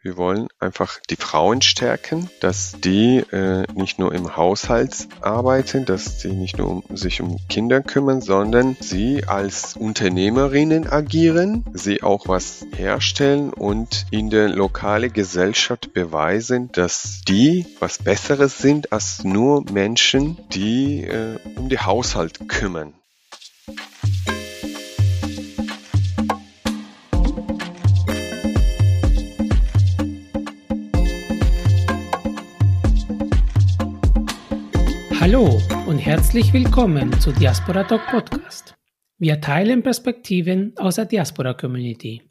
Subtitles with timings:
[0.00, 6.20] Wir wollen einfach die Frauen stärken, dass die äh, nicht nur im Haushalt arbeiten, dass
[6.20, 12.28] sie nicht nur um, sich um Kinder kümmern, sondern sie als Unternehmerinnen agieren, sie auch
[12.28, 19.64] was herstellen und in der lokalen Gesellschaft beweisen, dass die was Besseres sind als nur
[19.72, 22.94] Menschen, die äh, um den Haushalt kümmern.
[35.30, 38.74] Hallo und herzlich willkommen zu Diaspora Talk Podcast.
[39.18, 42.22] Wir teilen Perspektiven aus der Diaspora Community.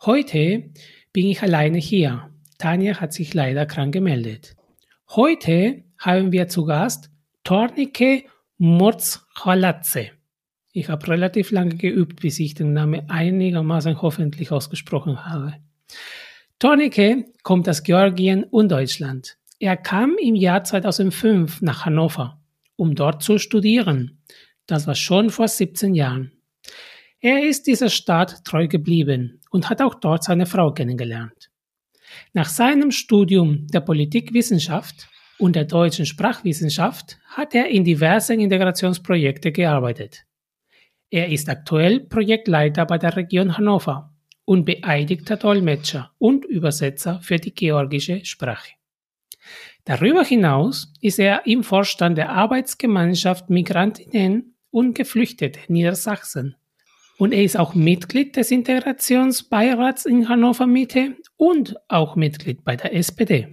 [0.00, 0.70] Heute
[1.12, 2.30] bin ich alleine hier.
[2.56, 4.56] Tanja hat sich leider krank gemeldet.
[5.10, 7.10] Heute haben wir zu Gast
[7.44, 8.24] Tornike
[8.56, 10.12] Morzhalatze.
[10.72, 15.56] Ich habe relativ lange geübt, bis ich den Namen einigermaßen hoffentlich ausgesprochen habe.
[16.58, 19.36] Tornike kommt aus Georgien und Deutschland.
[19.62, 22.40] Er kam im Jahr 2005 nach Hannover,
[22.74, 24.18] um dort zu studieren.
[24.66, 26.32] Das war schon vor 17 Jahren.
[27.20, 31.52] Er ist dieser Stadt treu geblieben und hat auch dort seine Frau kennengelernt.
[32.32, 40.24] Nach seinem Studium der Politikwissenschaft und der deutschen Sprachwissenschaft hat er in diversen Integrationsprojekten gearbeitet.
[41.08, 44.12] Er ist aktuell Projektleiter bei der Region Hannover
[44.44, 48.72] und beeidigter Dolmetscher und Übersetzer für die georgische Sprache.
[49.84, 56.54] Darüber hinaus ist er im Vorstand der Arbeitsgemeinschaft Migrantinnen und Geflüchtete Niedersachsen.
[57.18, 62.94] Und er ist auch Mitglied des Integrationsbeirats in Hannover Mitte und auch Mitglied bei der
[62.94, 63.48] SPD.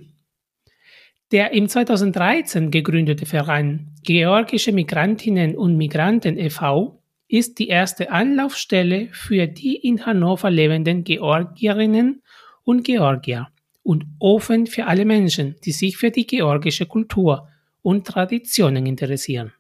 [1.32, 7.04] Der im 2013 gegründete Verein Georgische Migrantinnen und Migranten e.V.
[7.28, 12.22] ist die erste Anlaufstelle für die in Hannover lebenden Georgierinnen
[12.64, 13.50] und Georgier
[13.90, 17.48] und offen für alle Menschen, die sich für die georgische Kultur
[17.82, 19.52] und Traditionen interessieren.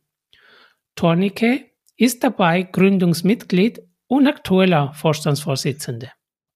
[0.93, 6.11] Tornike ist dabei Gründungsmitglied und aktueller Vorstandsvorsitzende.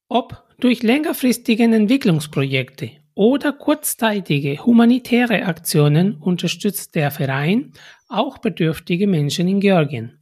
[0.08, 7.74] Ob durch längerfristige Entwicklungsprojekte oder kurzzeitige humanitäre Aktionen unterstützt der Verein
[8.08, 10.20] auch bedürftige Menschen in Georgien.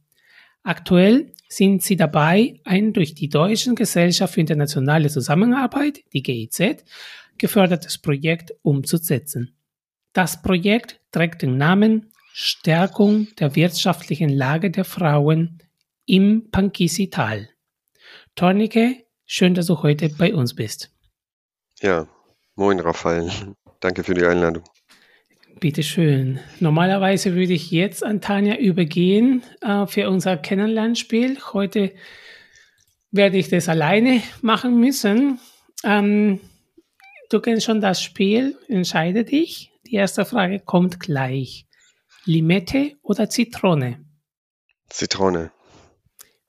[0.62, 6.82] Aktuell sind sie dabei, ein durch die Deutsche Gesellschaft für internationale Zusammenarbeit, die GIZ,
[7.42, 9.56] gefördertes Projekt umzusetzen.
[10.12, 15.58] Das Projekt trägt den Namen Stärkung der wirtschaftlichen Lage der Frauen
[16.06, 17.48] im Pankisi-Tal.
[18.36, 20.92] Tornike, schön, dass du heute bei uns bist.
[21.80, 22.06] Ja,
[22.54, 23.28] moin Raphael.
[23.80, 24.62] Danke für die Einladung.
[25.58, 26.38] Bitte schön.
[26.60, 31.38] Normalerweise würde ich jetzt an Tanja übergehen äh, für unser Kennenlernspiel.
[31.52, 31.92] Heute
[33.10, 35.40] werde ich das alleine machen müssen.
[35.82, 36.40] Ähm,
[37.32, 39.72] Du kennst schon das Spiel, entscheide dich.
[39.86, 41.66] Die erste Frage kommt gleich.
[42.26, 44.04] Limette oder Zitrone?
[44.90, 45.50] Zitrone.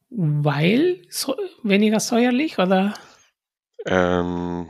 [0.09, 2.95] Weil so, weniger säuerlich oder?
[3.85, 4.67] Ähm,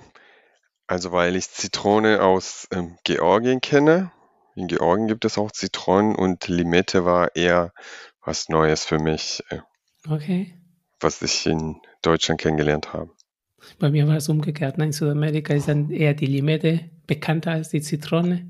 [0.86, 4.12] also weil ich Zitrone aus ähm, Georgien kenne.
[4.56, 7.74] In Georgien gibt es auch Zitronen und Limette war eher
[8.22, 9.44] was Neues für mich.
[9.50, 9.62] Äh,
[10.08, 10.54] okay.
[11.00, 13.10] Was ich in Deutschland kennengelernt habe.
[13.80, 14.78] Bei mir war es umgekehrt.
[14.78, 18.50] In Südamerika ist dann eher die Limette bekannter als die Zitrone.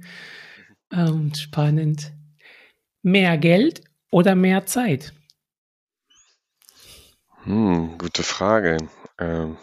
[0.91, 2.13] Ähm, spannend.
[3.01, 3.81] Mehr Geld
[4.12, 5.13] oder mehr Zeit?
[7.44, 8.78] Hm, gute Frage.
[9.19, 9.57] Ähm,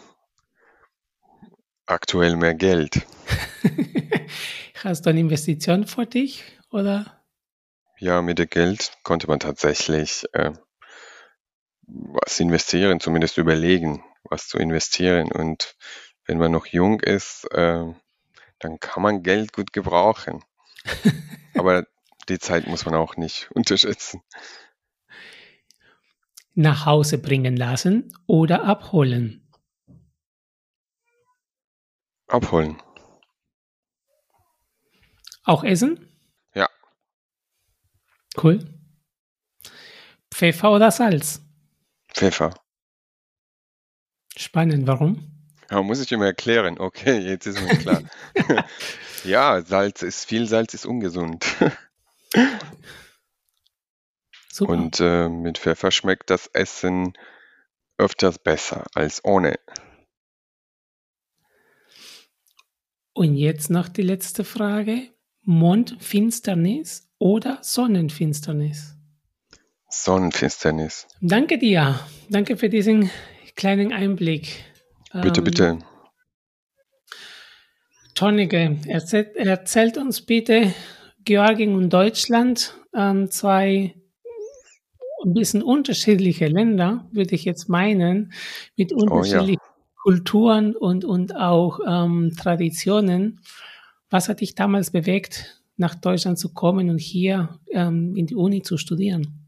[1.85, 3.05] aktuell mehr Geld.
[4.83, 7.21] Hast du eine Investition für dich oder?
[7.99, 10.51] Ja, mit dem Geld konnte man tatsächlich äh,
[11.83, 15.31] was investieren, zumindest überlegen was zu investieren.
[15.31, 15.75] Und
[16.25, 17.85] wenn man noch jung ist, äh,
[18.59, 20.43] dann kann man Geld gut gebrauchen.
[21.55, 21.85] Aber
[22.29, 24.21] die Zeit muss man auch nicht unterschätzen.
[26.53, 29.47] Nach Hause bringen lassen oder abholen?
[32.27, 32.81] Abholen.
[35.43, 36.07] Auch essen?
[36.53, 36.69] Ja.
[38.41, 38.59] Cool.
[40.29, 41.41] Pfeffer oder Salz?
[42.13, 42.53] Pfeffer.
[44.41, 45.19] Spannend, warum?
[45.69, 46.79] Ja, muss ich immer erklären.
[46.79, 48.01] Okay, jetzt ist mir klar.
[49.23, 51.45] ja, Salz ist, viel Salz ist ungesund.
[54.51, 54.71] Super.
[54.71, 57.13] Und äh, mit Pfeffer schmeckt das Essen
[57.99, 59.59] öfters besser als ohne.
[63.13, 65.09] Und jetzt noch die letzte Frage.
[65.43, 68.95] Mondfinsternis oder Sonnenfinsternis?
[69.87, 71.07] Sonnenfinsternis.
[71.21, 71.99] Danke dir.
[72.29, 73.11] Danke für diesen
[73.55, 74.63] kleinen Einblick.
[75.13, 75.79] Bitte, ähm, bitte.
[78.15, 80.73] Tonige, erzählt, erzählt uns bitte
[81.23, 83.95] Georgien und Deutschland, ähm, zwei
[85.23, 88.33] ein bisschen unterschiedliche Länder, würde ich jetzt meinen,
[88.75, 89.93] mit unterschiedlichen oh, ja.
[90.03, 93.39] Kulturen und, und auch ähm, Traditionen.
[94.09, 98.61] Was hat dich damals bewegt, nach Deutschland zu kommen und hier ähm, in die Uni
[98.61, 99.40] zu studieren?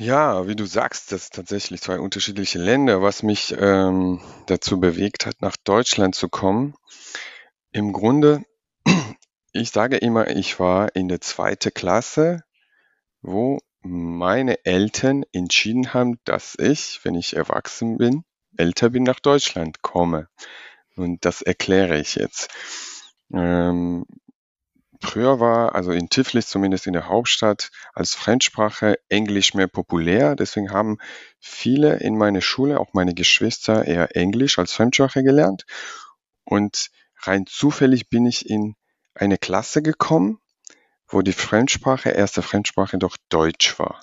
[0.00, 3.02] Ja, wie du sagst, das sind tatsächlich zwei unterschiedliche Länder.
[3.02, 6.74] Was mich ähm, dazu bewegt hat, nach Deutschland zu kommen,
[7.70, 8.42] im Grunde,
[9.52, 12.44] ich sage immer, ich war in der zweiten Klasse,
[13.20, 18.24] wo meine Eltern entschieden haben, dass ich, wenn ich erwachsen bin,
[18.56, 20.28] älter bin, nach Deutschland komme.
[20.96, 22.48] Und das erkläre ich jetzt.
[23.34, 24.06] Ähm,
[25.02, 30.36] Früher war, also in Tiflis, zumindest in der Hauptstadt, als Fremdsprache Englisch mehr populär.
[30.36, 30.98] Deswegen haben
[31.38, 35.64] viele in meiner Schule, auch meine Geschwister, eher Englisch als Fremdsprache gelernt.
[36.44, 36.90] Und
[37.22, 38.74] rein zufällig bin ich in
[39.14, 40.38] eine Klasse gekommen,
[41.08, 44.02] wo die Fremdsprache, erste Fremdsprache doch Deutsch war.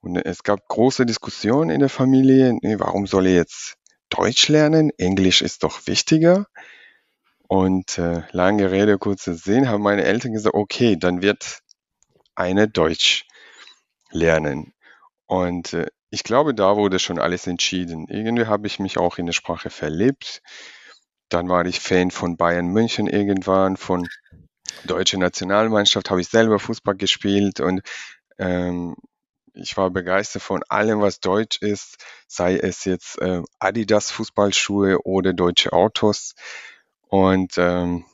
[0.00, 3.74] Und es gab große Diskussionen in der Familie, warum soll ich jetzt
[4.10, 4.90] Deutsch lernen?
[4.98, 6.46] Englisch ist doch wichtiger.
[7.50, 11.58] Und äh, lange Rede, kurzer Sinn, haben meine Eltern gesagt, okay, dann wird
[12.36, 13.26] eine Deutsch
[14.12, 14.72] lernen.
[15.26, 18.06] Und äh, ich glaube, da wurde schon alles entschieden.
[18.08, 20.42] Irgendwie habe ich mich auch in der Sprache verliebt.
[21.28, 24.06] Dann war ich Fan von Bayern München irgendwann, von
[24.84, 27.80] deutsche Nationalmannschaft, habe ich selber Fußball gespielt und
[28.38, 28.94] ähm,
[29.54, 31.96] ich war begeistert von allem, was deutsch ist,
[32.28, 36.36] sei es jetzt äh, Adidas Fußballschuhe oder deutsche Autos.
[37.10, 38.04] Und ähm,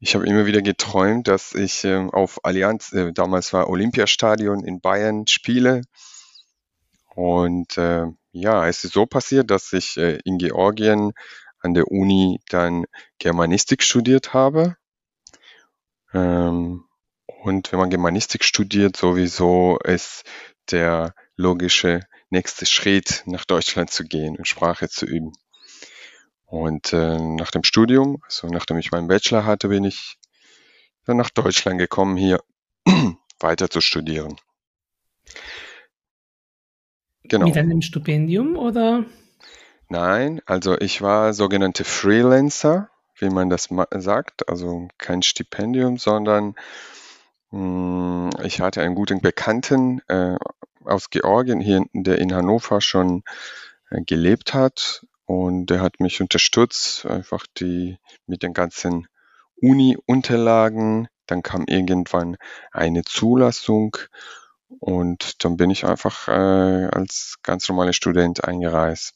[0.00, 4.80] ich habe immer wieder geträumt, dass ich ähm, auf Allianz, äh, damals war Olympiastadion in
[4.80, 5.82] Bayern, spiele.
[7.14, 11.12] Und äh, ja, es ist so passiert, dass ich äh, in Georgien
[11.60, 12.86] an der Uni dann
[13.18, 14.76] Germanistik studiert habe.
[16.14, 16.84] Ähm,
[17.42, 20.24] und wenn man Germanistik studiert, sowieso ist
[20.70, 22.00] der logische
[22.30, 25.32] nächste Schritt, nach Deutschland zu gehen und Sprache zu üben.
[26.52, 30.18] Und äh, nach dem Studium, also nachdem ich meinen Bachelor hatte, bin ich
[31.06, 32.40] dann nach Deutschland gekommen, hier
[33.40, 34.36] weiter zu studieren.
[37.24, 37.46] Genau.
[37.46, 39.06] Mit einem Stipendium oder?
[39.88, 46.54] Nein, also ich war sogenannte Freelancer, wie man das sagt, also kein Stipendium, sondern
[47.50, 50.36] mh, hm, ich hatte einen guten Bekannten äh,
[50.84, 53.22] aus Georgien hier, der in Hannover schon
[53.88, 59.06] äh, gelebt hat und der hat mich unterstützt, einfach die mit den ganzen
[59.56, 61.08] Uni-Unterlagen.
[61.26, 62.36] Dann kam irgendwann
[62.72, 63.96] eine Zulassung
[64.80, 69.14] und dann bin ich einfach äh, als ganz normaler Student eingereist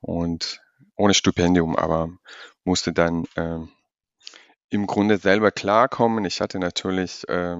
[0.00, 0.60] und
[0.96, 2.10] ohne Stipendium, aber
[2.64, 3.58] musste dann äh,
[4.70, 6.24] im Grunde selber klarkommen.
[6.24, 7.56] Ich hatte natürlich äh,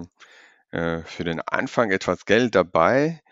[0.70, 3.22] äh, für den Anfang etwas Geld dabei,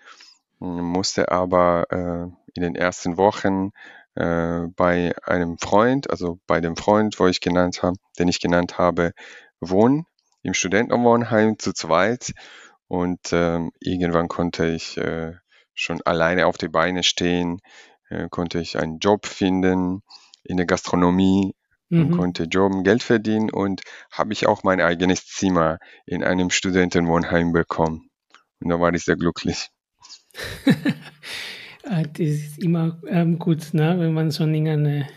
[0.58, 3.72] musste aber äh, in den ersten Wochen
[4.14, 8.78] äh, bei einem Freund, also bei dem Freund, wo ich genannt habe, den ich genannt
[8.78, 9.12] habe,
[9.60, 10.06] wohnen
[10.42, 12.32] im Studentenwohnheim zu zweit
[12.88, 15.32] und ähm, irgendwann konnte ich äh,
[15.74, 17.60] schon alleine auf die Beine stehen,
[18.10, 20.02] äh, konnte ich einen Job finden
[20.42, 21.54] in der Gastronomie
[21.90, 22.16] und mhm.
[22.16, 28.10] konnte jobben, Geld verdienen und habe ich auch mein eigenes Zimmer in einem Studentenwohnheim bekommen.
[28.60, 29.70] Und da war ich sehr glücklich.
[31.84, 33.96] Äh, das ist immer ähm, gut, ne?
[33.98, 35.08] wenn man schon in, eine,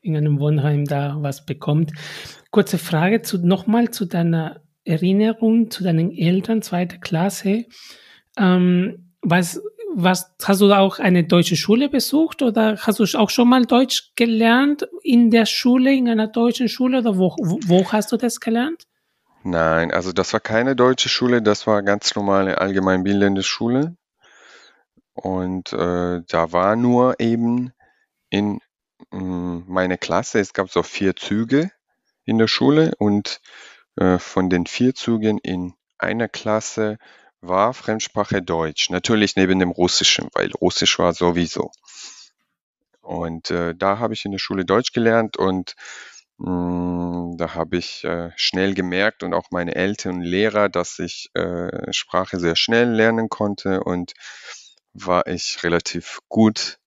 [0.00, 1.92] in einem Wohnheim da was bekommt.
[2.50, 7.64] Kurze Frage zu, nochmal zu deiner Erinnerung zu deinen Eltern, zweiter Klasse.
[8.36, 9.60] Ähm, was,
[9.94, 14.12] was, hast du auch eine deutsche Schule besucht oder hast du auch schon mal Deutsch
[14.16, 18.84] gelernt in der Schule, in einer deutschen Schule oder wo, wo hast du das gelernt?
[19.42, 23.96] Nein, also das war keine deutsche Schule, das war ganz normale allgemeinbildende Schule.
[25.14, 27.72] Und äh, da war nur eben
[28.30, 28.60] in
[29.10, 31.70] mh, hm, meine Klasse, es gab so vier Züge
[32.24, 33.40] in der Schule und
[33.96, 36.98] äh, von den vier Zügen in einer Klasse
[37.40, 38.90] war Fremdsprache Deutsch.
[38.90, 41.70] Natürlich neben dem Russischen, weil Russisch war sowieso.
[43.00, 45.76] Und äh, da habe ich in der Schule Deutsch gelernt und
[46.38, 50.98] mh, hm, da habe ich äh, schnell gemerkt und auch meine Eltern und Lehrer, dass
[50.98, 54.14] ich äh, Sprache sehr schnell lernen konnte und
[54.94, 56.78] war ich relativ gut,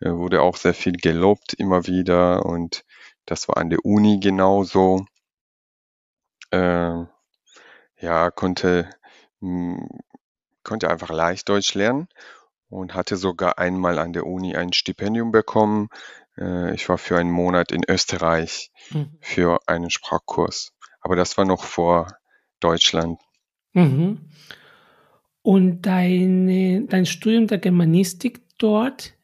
[0.00, 2.84] äh, wurde auch sehr viel gelobt immer wieder und
[3.26, 5.04] das war an der Uni genauso.
[6.50, 7.04] Äh,
[8.00, 8.90] ja, konnte,
[9.40, 9.88] mh, hm,
[10.64, 12.08] konnte einfach leicht Deutsch lernen
[12.68, 15.88] und hatte sogar einmal an der Uni ein Stipendium bekommen,
[16.38, 19.18] Äh, ich war für einen Monat in Österreich mhm.
[19.20, 20.72] für einen Sprachkurs.
[21.00, 22.06] Aber das war noch vor
[22.60, 23.20] Deutschland.
[23.72, 24.30] Mhm.
[25.42, 29.14] Und deine, dein Studium der Germanistik dort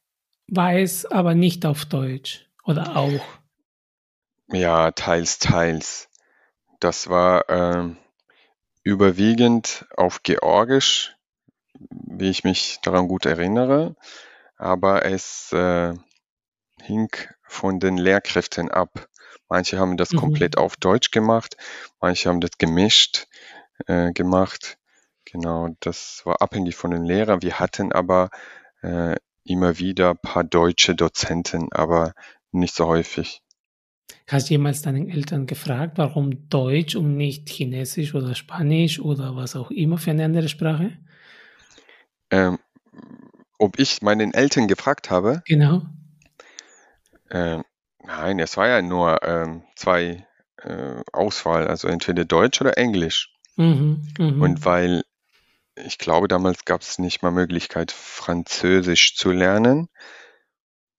[0.49, 3.25] war es aber nicht auf Deutsch oder auch?
[4.53, 6.09] Ja, teils, teils.
[6.81, 7.95] Das war äh,
[8.83, 11.17] überwiegend auf Georgisch,
[11.91, 13.97] wie ich mich daran gut erinnere,
[14.57, 15.95] aber es äh,
[16.83, 17.11] hing
[17.43, 19.09] von den Lehrkräften ab.
[19.49, 20.19] Manche haben das mhm.
[20.19, 21.57] komplett auf Deutsch gemacht,
[22.01, 23.27] manche haben das gemischt
[23.87, 24.79] äh, gemacht.
[25.31, 27.43] Genau, das war abhängig von den Lehrern.
[27.43, 28.31] Wir hatten aber
[28.83, 32.15] äh, immer wieder ein paar deutsche Dozenten, aber
[32.53, 33.43] nicht so häufig.
[34.29, 39.57] Hast du jemals deinen Eltern gefragt, warum Deutsch und nicht Chinesisch oder Spanisch oder was
[39.57, 40.97] auch immer für eine andere Sprache?
[42.31, 42.59] Ähm,
[43.59, 45.43] ob ich meinen Eltern gefragt habe?
[45.47, 45.83] Genau.
[47.31, 47.65] Ähm,
[48.05, 50.27] nein, es war ja nur ähm, zwei
[50.63, 53.33] äh, Auswahl, also entweder Deutsch oder Englisch.
[53.57, 54.45] Mhm, mh.
[54.45, 55.03] Und weil
[55.77, 59.89] ich glaube, damals gab es nicht mal Möglichkeit, Französisch zu lernen.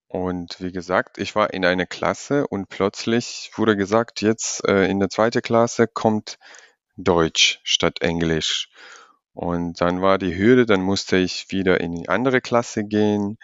[0.06, 5.00] Und wie gesagt, ich war in einer Klasse und plötzlich wurde gesagt, jetzt äh, in
[5.00, 6.38] der zweiten Klasse kommt
[6.96, 8.70] Deutsch statt Englisch.
[9.34, 13.38] Und dann war die Hürde, dann musste ich wieder in die andere Klasse gehen,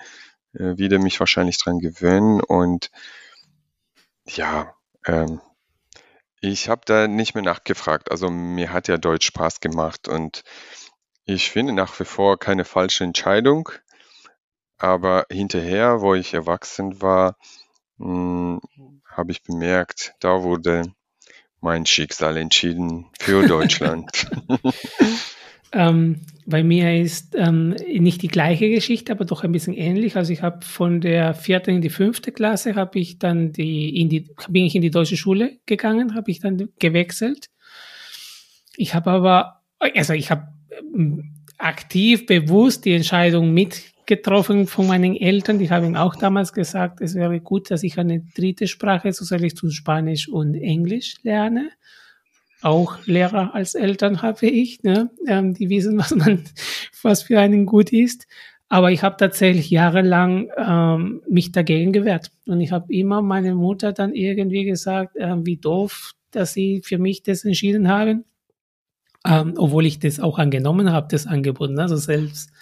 [0.55, 2.41] äh, wieder mich wahrscheinlich dran gewöhnen.
[2.41, 2.91] Und
[4.27, 4.75] ja,
[5.07, 5.41] ähm,
[6.41, 8.11] ich habe da nicht mehr nachgefragt.
[8.11, 10.45] Also mir hat ja Deutsch Spaß gemacht und
[11.27, 13.71] ich finde nach wie vor keine falsche Entscheidung,
[14.77, 17.37] aber hinterher, wo ich erwachsen war,
[17.99, 18.61] hm,
[19.07, 20.83] habe ich bemerkt, da wurde
[21.61, 24.27] mein Schicksal entschieden für Deutschland.
[25.73, 30.17] ähm, bei mir ist ähm, nicht die gleiche Geschichte, aber doch ein bisschen ähnlich.
[30.17, 34.11] Also ich habe von der vierten in die fünfte Klasse habe ich dann die, in
[34.11, 37.49] die bin ich in die deutsche Schule gegangen, habe ich dann gewechselt.
[38.77, 40.49] Ich habe aber, also ich habe
[41.59, 45.59] aktiv, bewusst die Entscheidung mitgetroffen von meinen Eltern.
[45.59, 49.45] Die haben auch damals gesagt, es wäre gut, dass ich eine dritte Sprache, so soll
[49.45, 51.71] ich zu Spanisch und Englisch lerne.
[52.63, 55.11] Auch Lehrer als Eltern habe ich, ne?
[55.27, 56.45] Ähm, die wissen, was man,
[57.03, 58.27] was für einen gut ist.
[58.69, 62.33] Aber ich habe tatsächlich jahrelang ähm, mich dagegen gewehrt.
[62.47, 66.99] Und ich habe immer meine Mutter dann irgendwie gesagt, äh, wie doof, dass sie für
[66.99, 68.25] mich das entschieden haben
[69.27, 71.71] ähm, obwohl ich das auch angenommen habe, das Angebot.
[71.71, 71.83] Ne?
[71.83, 72.53] Also selbst,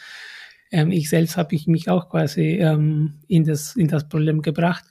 [0.71, 4.85] ähm, ich selbst habe ich mich auch quasi ähm, in, das, in das Problem gebracht.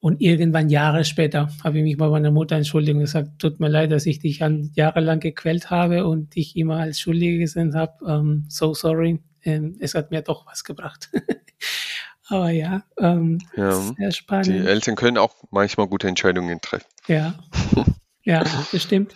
[0.00, 3.68] Und irgendwann Jahre später habe ich mich bei meiner Mutter entschuldigt und gesagt, tut mir
[3.68, 8.04] leid, dass ich dich an, jahrelang gequält habe und dich immer als Schuldige gesehen habe.
[8.04, 9.20] Um, so sorry.
[9.42, 11.10] Ähm, es hat mir doch was gebracht.
[12.28, 14.46] Aber ja, ähm, ja, sehr spannend.
[14.48, 16.86] Die Eltern können auch manchmal gute Entscheidungen treffen.
[17.06, 17.34] Ja,
[18.22, 19.14] ja, bestimmt.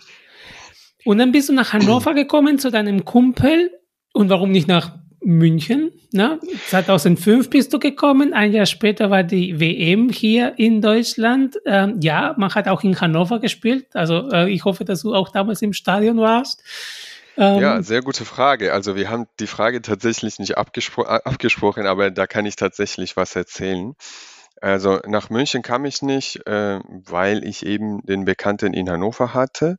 [1.05, 3.71] Und dann bist du nach Hannover gekommen zu deinem Kumpel.
[4.13, 4.91] Und warum nicht nach
[5.23, 5.91] München?
[6.11, 6.39] Ne?
[6.67, 8.33] 2005 bist du gekommen.
[8.33, 11.57] Ein Jahr später war die WM hier in Deutschland.
[11.65, 13.87] Ähm, ja, man hat auch in Hannover gespielt.
[13.93, 16.63] Also äh, ich hoffe, dass du auch damals im Stadion warst.
[17.37, 18.73] Ähm, ja, sehr gute Frage.
[18.73, 23.17] Also wir haben die Frage tatsächlich nicht abgespro äh, abgesprochen, aber da kann ich tatsächlich
[23.17, 23.95] was erzählen.
[24.61, 29.77] Also nach München kam ich nicht, äh, weil ich eben den Bekannten in Hannover hatte.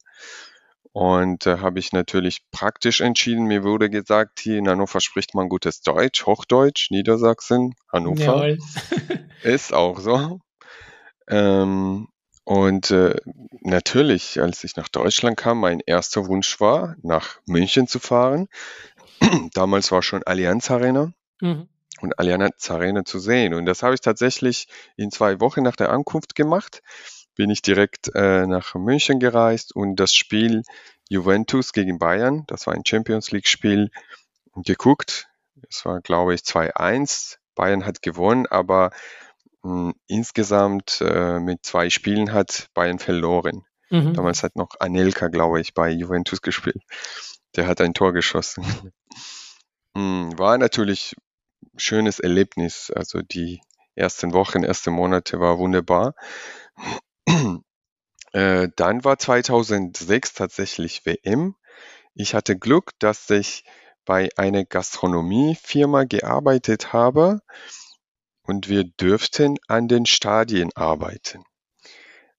[0.94, 3.46] Und da äh, habe ich natürlich praktisch entschieden.
[3.46, 8.22] Mir wurde gesagt, hier in Hannover spricht man gutes Deutsch, Hochdeutsch, Niedersachsen, Hannover.
[8.22, 8.58] Jawohl.
[9.42, 10.38] Ist auch so.
[11.26, 12.06] Ähm,
[12.44, 13.16] und äh,
[13.62, 18.46] natürlich, als ich nach Deutschland kam, mein erster Wunsch war, nach München zu fahren.
[19.52, 21.12] Damals war schon Allianz Arena.
[21.40, 21.68] Mhm.
[22.02, 23.54] Und Allianz Arena zu sehen.
[23.54, 26.82] Und das habe ich tatsächlich in zwei Wochen nach der Ankunft gemacht
[27.34, 30.62] bin ich direkt äh, nach München gereist und das Spiel
[31.08, 33.90] Juventus gegen Bayern, das war ein Champions League-Spiel,
[34.56, 35.28] geguckt.
[35.68, 37.38] Es war, glaube ich, 2-1.
[37.54, 38.90] Bayern hat gewonnen, aber
[39.62, 43.64] mh, hm, insgesamt äh, mit zwei Spielen hat Bayern verloren.
[43.90, 44.14] Mhm.
[44.14, 46.82] Damals hat noch Anelka, glaube ich, bei Juventus gespielt.
[47.56, 48.64] Der hat ein Tor geschossen.
[49.96, 51.14] Hm, war natürlich
[51.76, 52.90] schönes Erlebnis.
[52.90, 53.60] Also die
[53.94, 56.16] ersten Wochen, ersten Monate war wunderbar.
[58.32, 61.54] Äh, dann war 2006 tatsächlich WM.
[62.14, 63.64] Ich hatte Glück, dass ich
[64.04, 67.42] bei einer Gastronomiefirma gearbeitet habe
[68.42, 71.44] und wir dürften an den Stadien arbeiten.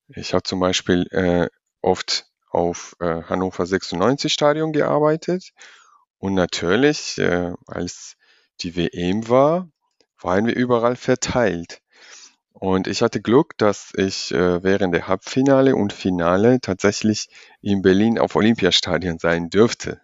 [0.08, 1.48] Ich habe zum Beispiel äh,
[1.82, 5.52] oft auf äh, Hannover 96 Stadion gearbeitet
[6.18, 8.18] und natürlich, äh, als
[8.62, 9.70] die WM war,
[10.20, 11.82] waren wir überall verteilt.
[12.60, 17.28] Und ich hatte Glück, dass ich äh, während der Halbfinale und Finale tatsächlich
[17.62, 20.00] in Berlin auf Olympiastadion sein dürfte.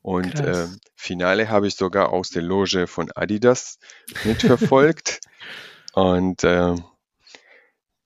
[0.00, 3.78] Und äh, Finale habe ich sogar aus der Loge von Adidas
[4.24, 5.20] mitverfolgt.
[5.92, 6.76] und äh,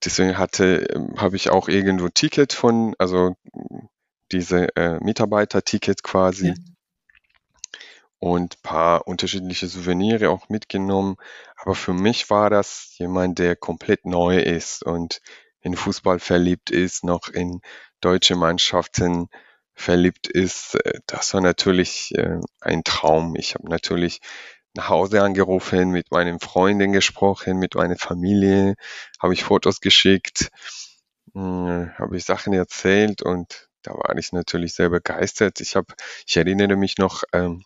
[0.03, 3.37] deswegen hatte, ähm, habe ich auch irgendwo Ticket von, also
[4.33, 6.49] diese äh, Mitarbeiter-Ticket quasi.
[6.49, 6.55] Ja
[8.19, 11.17] und paar unterschiedliche Souvenire auch mitgenommen.
[11.57, 15.21] Aber für mich war das jemand, der komplett neu ist und
[15.61, 17.61] in Fußball verliebt ist, noch in
[18.01, 19.29] deutsche Mannschaften
[19.75, 20.75] verliebt ist.
[20.77, 23.37] Äh, das war natürlich äh, ein Traum.
[23.37, 24.21] Ich habe natürlich
[24.75, 28.75] nach Hause angerufen, mit meinen Freunden gesprochen, mit meiner Familie,
[29.21, 30.51] habe ich Fotos geschickt,
[31.35, 35.61] äh, habe ich Sachen erzählt und da war ich natürlich sehr begeistert.
[35.61, 35.95] Ich habe,
[36.27, 37.65] ich erinnere mich noch, ähm,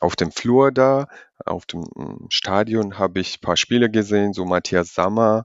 [0.00, 1.08] auf dem Flur da,
[1.44, 5.44] auf dem hm, Stadion habe ich paar Spiele gesehen, so Matthias Sammer,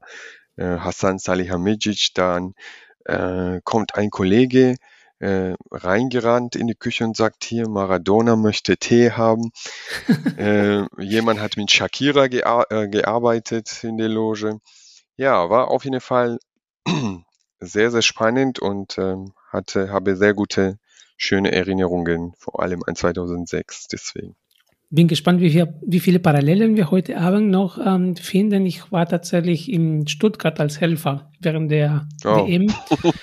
[0.57, 2.53] äh, Hassan Salihamidzic, dann
[3.05, 4.75] äh, kommt ein Kollege
[5.19, 9.51] äh, reingerannt in die Küche und sagt hier, Maradona möchte Tee haben.
[10.37, 14.59] äh, jemand hat mit Shakira gear äh, gearbeitet in der Loge.
[15.17, 16.39] Ja, war auf jeden Fall
[17.59, 20.77] sehr, sehr spannend und ähm, hatte, habe sehr gute
[21.19, 23.87] schöne Erinnerungen, vor allem an 2006.
[23.87, 24.35] Deswegen.
[24.89, 28.65] Bin gespannt, wie, wir, wie viele Parallelen wir heute Abend noch ähm, finden.
[28.65, 32.47] Ich war tatsächlich in Stuttgart als Helfer während der oh.
[32.47, 32.73] WM.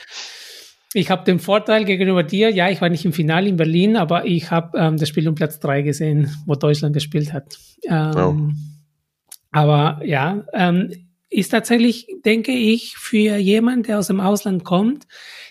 [0.95, 4.25] Ich habe den Vorteil gegenüber dir, ja, ich war nicht im Finale in Berlin, aber
[4.25, 7.59] ich habe ähm, das Spiel um Platz 3 gesehen, wo Deutschland gespielt hat.
[7.87, 9.27] Ähm, oh.
[9.51, 15.07] Aber ja, ähm, ist tatsächlich, denke ich, für jemanden, der aus dem Ausland kommt,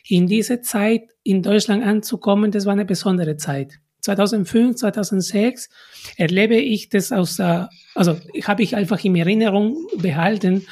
[0.08, 3.80] in diese Zeit in Deutschland anzukommen, das war eine besondere Zeit.
[4.02, 5.70] 2005, 2006
[6.18, 10.66] erlebe ich das aus, also habe ich einfach in Erinnerung behalten,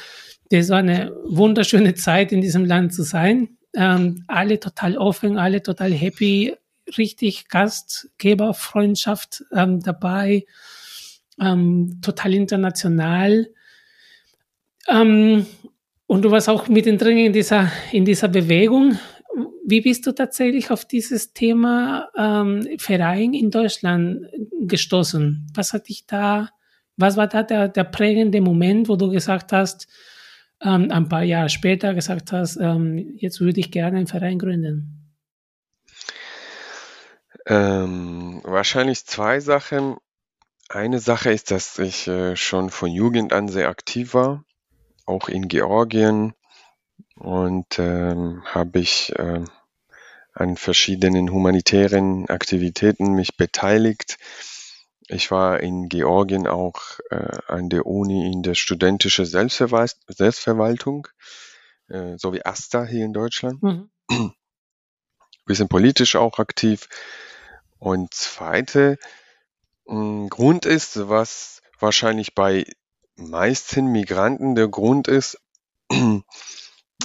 [0.50, 3.56] das war eine wunderschöne Zeit in diesem Land zu sein.
[3.74, 6.54] Ähm, alle total offen, alle total happy,
[6.96, 10.44] richtig Gastgeberfreundschaft ähm, dabei,
[11.40, 13.48] ähm, total international.
[14.88, 15.46] Ähm,
[16.06, 18.98] und du warst auch mittendrin in dieser, in dieser Bewegung.
[19.66, 24.26] Wie bist du tatsächlich auf dieses Thema ähm, Verein in Deutschland
[24.60, 25.46] gestoßen?
[25.54, 26.50] Was hat dich da,
[26.96, 29.88] was war da der, der prägende Moment, wo du gesagt hast,
[30.60, 35.04] ähm, ein paar Jahre später gesagt hast, ähm, jetzt würde ich gerne einen Verein gründen?
[37.46, 39.96] Ähm, wahrscheinlich zwei Sachen.
[40.68, 44.44] Eine Sache ist, dass ich äh, schon von Jugend an sehr aktiv war,
[45.06, 46.34] auch in Georgien
[47.16, 49.44] und ähm, habe ich äh,
[50.32, 54.18] an verschiedenen humanitären Aktivitäten mich beteiligt.
[55.08, 61.08] Ich war in Georgien auch äh, an der Uni in der studentische Selbstverwal Selbstverwaltung,
[61.88, 63.62] äh, so wie ASTA hier in Deutschland.
[63.62, 63.90] Mhm.
[65.46, 66.88] Bisschen politisch auch aktiv.
[67.78, 68.98] Und zweite
[69.86, 72.64] hm, Grund ist, was wahrscheinlich bei
[73.16, 75.40] meisten Migranten der Grund ist,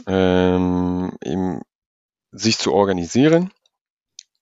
[0.08, 1.62] ähm, im,
[2.32, 3.52] sich zu organisieren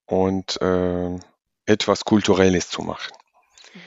[0.06, 1.20] und äh,
[1.66, 3.14] etwas Kulturelles zu machen.
[3.74, 3.80] Mhm.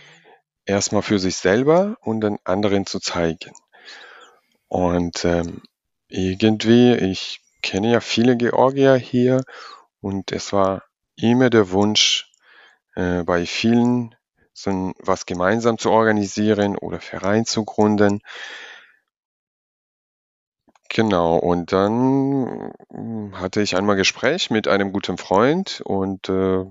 [0.66, 3.52] Erstmal für sich selber und dann anderen zu zeigen.
[4.68, 5.62] Und ähm,
[6.08, 9.44] irgendwie, ich kenne ja viele Georgier hier
[10.00, 10.84] und es war
[11.16, 12.30] immer der Wunsch,
[12.94, 14.14] äh, bei vielen
[14.62, 18.20] so was gemeinsam zu organisieren oder Verein zu gründen.
[20.92, 26.64] Genau, und dann hm, hatte ich einmal Gespräch mit einem guten Freund und äh,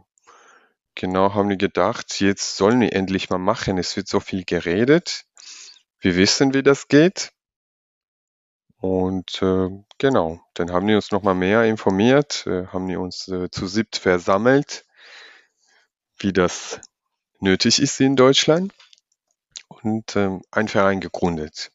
[0.95, 3.77] genau haben wir gedacht, jetzt sollen wir endlich mal machen.
[3.77, 5.25] Es wird so viel geredet.
[5.99, 7.31] Wir wissen, wie das geht.
[8.81, 13.49] Und äh, genau, dann haben wir uns nochmal mehr informiert, äh, haben wir uns äh,
[13.51, 14.85] zu siebt versammelt,
[16.17, 16.79] wie das
[17.39, 18.73] nötig ist in Deutschland
[19.67, 21.71] und äh, einen Verein gegründet.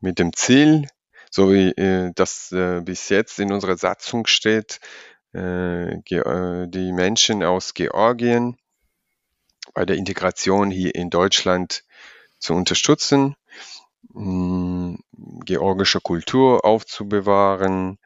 [0.00, 0.88] Mit dem Ziel,
[1.30, 4.80] so wie äh, das äh, bis jetzt in unserer Satzung steht,
[5.34, 8.56] äh, äh, die Menschen aus Georgien
[9.74, 11.84] bei der Integration hier in Deutschland
[12.38, 13.36] zu unterstützen,
[14.14, 14.98] mh,
[15.44, 17.98] georgische Kultur aufzubewahren,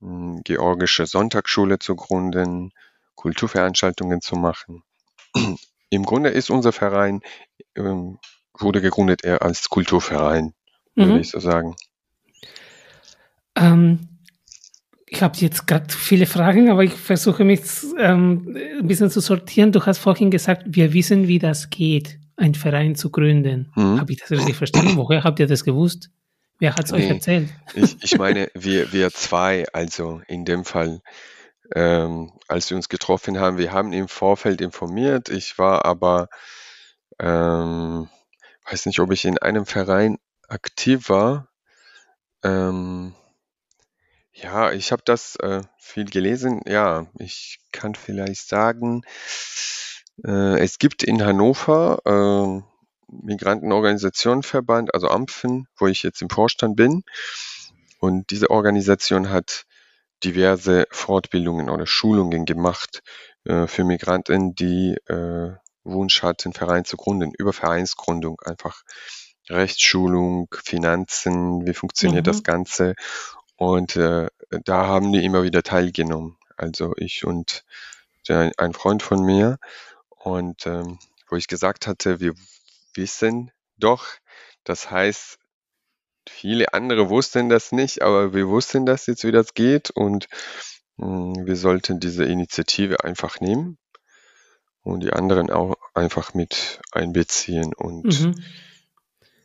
[0.00, 2.72] mh, georgische Sonntagsschule zu gründen,
[3.14, 4.82] Kulturveranstaltungen zu machen.
[5.90, 7.20] Im Grunde ist unser Verein,
[7.76, 8.18] ähm,
[8.58, 10.54] wurde gegründet eher als Kulturverein,
[10.94, 11.20] würde mhm.
[11.20, 11.76] ich so sagen.
[13.56, 14.08] Ähm,
[15.06, 17.60] ich habe jetzt gerade viele Fragen, aber ich versuche mich
[17.98, 19.70] ähm, ein bisschen zu sortieren.
[19.70, 23.70] Du hast vorhin gesagt, wir wissen, wie das geht, einen Verein zu gründen.
[23.76, 24.00] Mhm.
[24.00, 24.96] Habe ich das richtig verstanden?
[24.96, 26.10] Woher habt ihr das gewusst?
[26.58, 27.48] Wer hat es euch Nee, erzählt?
[27.74, 31.00] ich, ich meine, wir, wir zwei, also in dem Fall,
[31.74, 35.28] ähm, als wir uns getroffen haben, wir haben im Vorfeld informiert.
[35.28, 36.28] Ich war aber,
[37.18, 38.08] ähm,
[38.70, 41.48] weiß nicht, ob ich in einem Verein aktiv war.
[42.42, 43.14] Ähm,
[44.32, 46.60] ja, ich habe das äh, viel gelesen.
[46.66, 49.02] Ja, ich kann vielleicht sagen,
[50.24, 52.74] äh, es gibt in Hannover äh,
[53.08, 57.04] Migrantenorganisationenverband, also AMPFen, wo ich jetzt im Vorstand bin.
[58.00, 59.66] Und diese Organisation hat
[60.22, 63.02] diverse Fortbildungen oder Schulungen gemacht
[63.44, 65.52] äh, für Migranten, die äh,
[65.84, 68.82] Wunsch hatten, Verein zu gründen, über Vereinsgründung einfach
[69.50, 72.42] Rechtsschulung, Finanzen, wie funktioniert das Mhm.
[72.44, 72.94] Ganze.
[73.56, 74.28] Und äh,
[74.64, 76.38] da haben die immer wieder teilgenommen.
[76.56, 77.64] Also ich und
[78.28, 79.58] der, ein Freund von mir.
[80.08, 80.98] Und ähm,
[81.28, 82.34] wo ich gesagt hatte, wir
[82.94, 84.06] wissen doch,
[84.64, 85.38] das heißt,
[86.30, 89.90] viele andere wussten das nicht, aber wir wussten das jetzt, wie das geht.
[89.90, 90.28] Und
[90.96, 93.78] mh, wir sollten diese Initiative einfach nehmen
[94.82, 97.74] und die anderen auch einfach mit einbeziehen.
[97.74, 98.34] Und Mhm.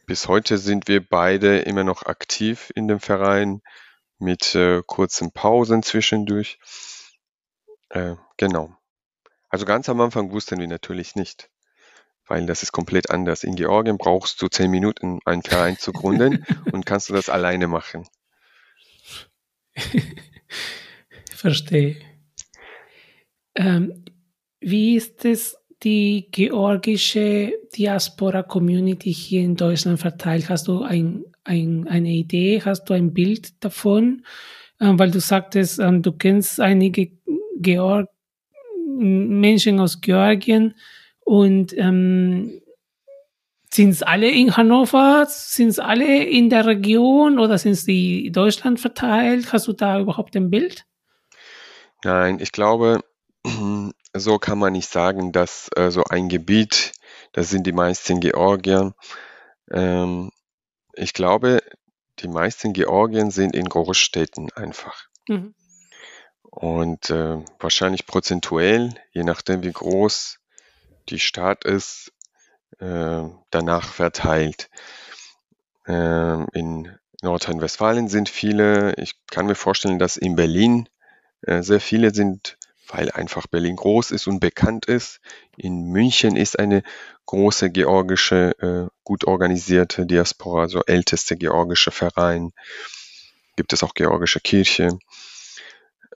[0.05, 3.61] bis heute sind wir beide immer noch aktiv in dem Verein
[4.17, 6.59] mit äh, kurzen Pausen zwischendurch.
[7.89, 8.75] Äh, genau.
[9.49, 11.49] Also ganz am Anfang wussten wir natürlich nicht,
[12.29, 13.43] weil das ist komplett anders.
[13.43, 17.67] In Georgien brauchst du zehn Minuten, einen Verein zu gründen und kannst du das alleine
[17.67, 18.05] machen.
[21.35, 21.97] Verstehe.
[23.55, 24.05] Ähm,
[24.61, 30.49] wie ist es die georgische Diaspora-Community hier in Deutschland verteilt?
[30.49, 34.23] Hast du ein, ein, eine Idee, hast du ein Bild davon?
[34.79, 37.11] Ähm, weil du sagtest, ähm, du kennst einige
[37.57, 38.09] Georg
[38.97, 40.75] Menschen aus Georgien
[41.29, 42.59] und ähm,
[43.71, 45.27] sind es alle in Hannover?
[45.29, 49.53] Sind es alle in der Region oder sind sie in Deutschland verteilt?
[49.53, 50.87] Hast du da überhaupt ein Bild?
[52.03, 53.03] Nein, ich glaube,
[54.15, 56.93] so kann man nicht sagen, dass äh, so ein Gebiet,
[57.31, 58.95] das sind die meisten Georgier.
[59.69, 60.31] Ähm,
[60.93, 61.61] ich glaube,
[62.21, 65.05] die meisten Georgien sind in Großstädten einfach.
[65.27, 65.53] Mhm.
[66.41, 70.38] Und äh, wahrscheinlich prozentuell, je nachdem wie groß
[71.09, 72.11] die Stadt ist,
[72.79, 74.69] äh, danach verteilt.
[75.87, 80.87] Ähm, in Nordrhein-Westfalen sind viele, ich kann mir vorstellen, dass in Berlin
[81.41, 85.19] äh, sehr viele sind, weil einfach Berlin groß ist und bekannt ist.
[85.57, 86.83] In München ist eine
[87.25, 92.51] große georgische, äh, gut organisierte Diaspora, so älteste georgische Verein.
[93.55, 94.97] Gibt es auch georgische Kirche.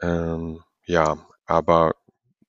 [0.01, 1.95] Ähm, ja, aber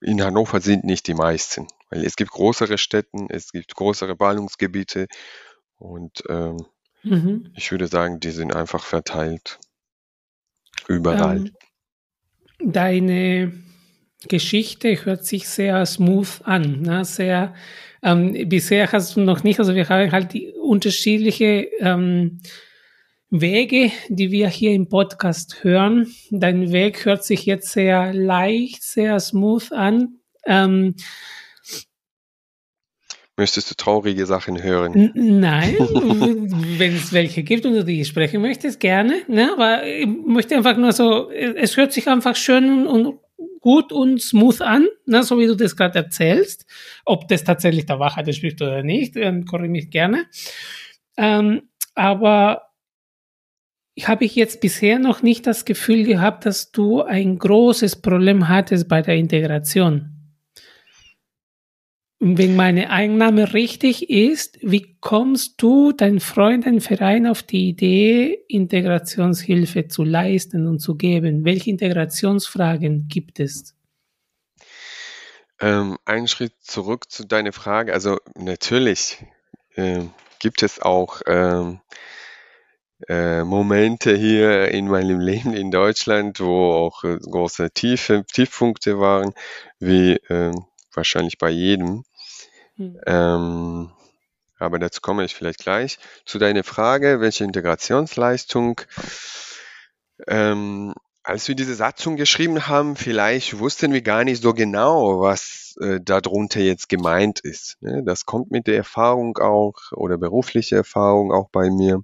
[0.01, 5.07] in Hannover sind nicht die meisten, weil es gibt größere Städte, es gibt größere Ballungsgebiete
[5.79, 6.67] und ähm,
[7.05, 7.53] Mhm.
[7.55, 9.59] ich würde sagen, die sind einfach verteilt.
[10.89, 11.37] Überall.
[11.37, 11.51] Ähm,
[12.73, 13.53] deine
[14.27, 17.05] Geschichte hört sich sehr smooth an, ne?
[17.05, 17.55] sehr.
[18.03, 22.41] Ähm, bisher hast du noch nicht, also wir haben halt die unterschiedliche ähm,
[23.31, 26.13] Wege, die wir hier im Podcast hören.
[26.31, 30.21] Dein Weg hört sich jetzt sehr leicht, sehr smooth an.
[30.47, 30.95] Ähm,
[33.37, 35.11] Möchtest du traurige Sachen hören?
[35.15, 35.75] Nein,
[36.79, 39.23] wenn es welche gibt und du die sprechen möchtest, gerne.
[39.27, 39.51] Ne?
[39.53, 43.19] Aber ich möchte einfach nur so, es hört sich einfach schön und
[43.61, 45.25] gut und smooth an, ne?
[45.25, 46.65] so wie du das gerade erzählst.
[47.05, 50.27] Ob das tatsächlich der Wahrheit entspricht oder nicht, ähm, korrigiere mich gerne.
[51.17, 51.63] Ähm,
[51.95, 52.63] aber
[54.03, 58.89] habe ich jetzt bisher noch nicht das Gefühl gehabt, dass du ein großes Problem hattest
[58.89, 60.14] bei der Integration.
[62.21, 68.45] Wenn meine Einnahme richtig ist, wie kommst du, dein Freund, dein Verein auf die Idee,
[68.49, 71.45] Integrationshilfe zu leisten und zu geben?
[71.45, 73.75] Welche Integrationsfragen gibt es?
[75.61, 77.93] Ähm, einen Schritt zurück zu deiner Frage.
[77.93, 79.25] Also natürlich
[79.77, 81.81] ähm, gibt es auch ähm,
[83.09, 89.35] äh, Momente hier in meinem Leben in Deutschland, wo auch äh, große Tiefe, Tiefpunkte waren,
[89.79, 90.65] wie ähm,
[90.97, 92.05] wahrscheinlich bei jedem.
[92.77, 93.01] Hm.
[93.07, 93.91] Ähm,
[94.59, 95.99] aber dazu komme ich vielleicht gleich.
[96.25, 98.81] Zu deiner Frage, welche Integrationsleistung?
[100.27, 105.77] Ähm, als wir diese Satzung geschrieben haben, vielleicht wussten wir gar nicht so genau, was
[105.81, 107.79] äh, darunter jetzt gemeint ist.
[107.81, 108.03] Ne?
[108.05, 112.03] Das kommt mit der Erfahrung auch oder berufliche Erfahrung auch bei mir.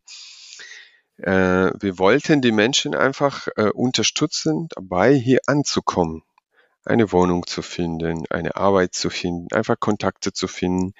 [1.19, 6.23] Äh, wir wollten die Menschen einfach äh, unterstützen, dabei hier anzukommen,
[6.91, 10.93] eine Wohnung zu finden, eine Arbeit zu finden, einfach Kontakte zu finden,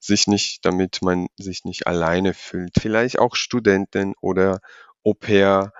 [0.00, 2.72] sich nicht, damit man sich nicht alleine fühlt.
[2.80, 4.60] Vielleicht auch Studenten oder
[5.04, 5.72] Au-pair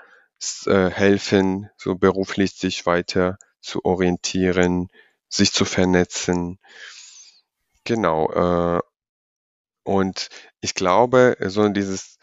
[0.67, 4.89] äh, helfen, so beruflich sich weiter zu orientieren,
[5.29, 6.59] sich zu vernetzen.
[7.85, 8.31] Genau.
[8.31, 8.81] Äh,
[9.83, 10.29] und
[10.61, 12.19] ich glaube, so dieses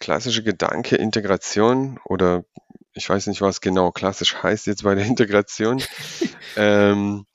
[0.00, 2.44] klassische Gedanke Integration oder
[2.92, 5.82] ich weiß nicht, was genau klassisch heißt jetzt bei der Integration,
[6.56, 7.26] ähm,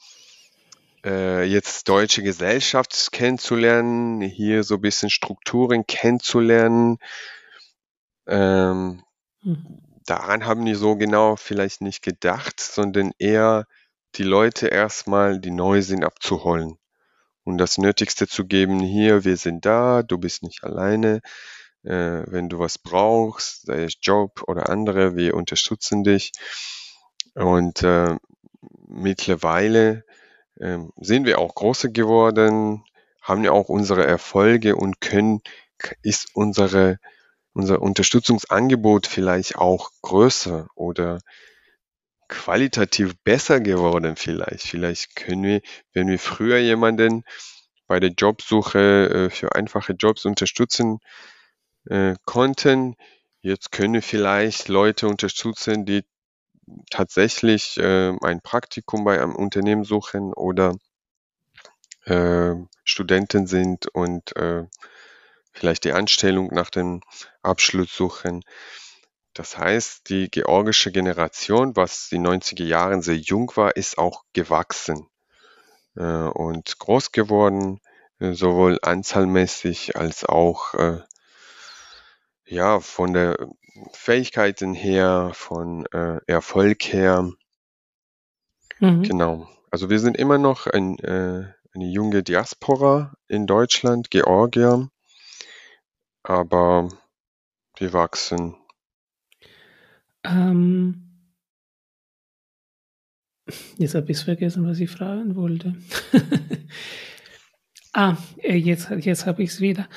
[1.06, 6.98] äh, jetzt deutsche Gesellschaft kennenzulernen, hier so ein bisschen Strukturen kennenzulernen.
[8.28, 9.04] Ähm,
[9.44, 9.82] mhm.
[10.06, 13.66] Daran haben die so genau vielleicht nicht gedacht, sondern eher
[14.16, 16.78] die Leute erstmal, die neu sind, abzuholen
[17.44, 21.22] und das Nötigste zu geben, hier, wir sind da, du bist nicht alleine,
[21.84, 26.32] äh, wenn du was brauchst, sei es Job oder andere, wir unterstützen dich.
[27.36, 28.16] Und äh,
[28.88, 30.04] mittlerweile
[30.60, 32.84] äh, sind wir auch größer geworden,
[33.22, 35.42] haben ja auch unsere Erfolge und können,
[36.02, 37.00] ist unsere,
[37.54, 41.20] unser Unterstützungsangebot vielleicht auch größer oder
[42.28, 44.64] qualitativ besser geworden vielleicht.
[44.64, 45.62] Vielleicht können wir,
[45.94, 47.24] wenn wir früher jemanden
[47.88, 51.00] bei der Jobsuche äh, für einfache Jobs unterstützen
[51.86, 52.96] äh, konnten,
[53.42, 56.04] jetzt können vielleicht Leute unterstützen, die
[56.90, 60.76] tatsächlich äh, ein Praktikum bei einem Unternehmen suchen oder
[62.06, 64.66] äh, Studenten sind und äh,
[65.52, 67.02] vielleicht die Anstellung nach dem
[67.42, 68.44] Abschluss suchen.
[69.34, 74.24] Das heißt, die georgische Generation, was in den 90er Jahren sehr jung war, ist auch
[74.34, 75.08] gewachsen
[75.96, 77.80] äh, und groß geworden,
[78.20, 81.00] äh, sowohl anzahlmäßig als auch äh,
[82.52, 83.38] ja, von der
[83.94, 87.32] Fähigkeiten her, von äh, Erfolg her.
[88.80, 89.04] Mhm.
[89.04, 89.50] Genau.
[89.70, 94.90] Also wir sind immer noch ein, äh, eine junge Diaspora in Deutschland, Georgier,
[96.24, 96.90] aber
[97.78, 98.56] wir wachsen
[100.24, 101.12] ähm,
[103.78, 105.76] jetzt habe ich vergessen, was ich fragen wollte.
[107.94, 109.88] ah, äh, jetzt, jetzt habe ich es wieder.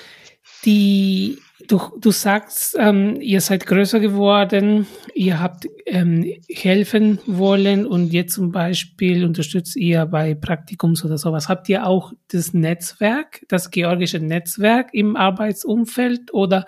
[0.65, 8.13] Die, du, du sagst, ähm, ihr seid größer geworden, ihr habt ähm, helfen wollen und
[8.13, 11.49] jetzt zum Beispiel unterstützt ihr bei Praktikums oder sowas.
[11.49, 16.67] Habt ihr auch das Netzwerk, das georgische Netzwerk im Arbeitsumfeld oder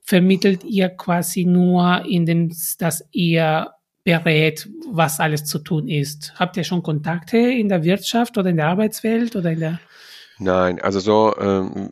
[0.00, 3.70] vermittelt ihr quasi nur, indem dass ihr
[4.04, 6.34] berät, was alles zu tun ist.
[6.36, 9.80] Habt ihr schon Kontakte in der Wirtschaft oder in der Arbeitswelt oder in der
[10.44, 11.90] Nein, also so ähm,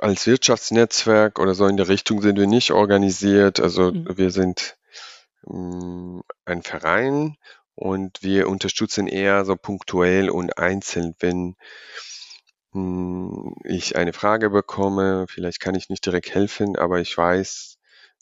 [0.00, 3.60] als Wirtschaftsnetzwerk oder so in der Richtung sind wir nicht organisiert.
[3.60, 4.16] Also mhm.
[4.16, 4.78] wir sind
[5.46, 7.36] ähm, ein Verein
[7.74, 11.56] und wir unterstützen eher so punktuell und einzeln, wenn
[12.72, 17.76] hm, ich eine Frage bekomme, vielleicht kann ich nicht direkt helfen, aber ich weiß,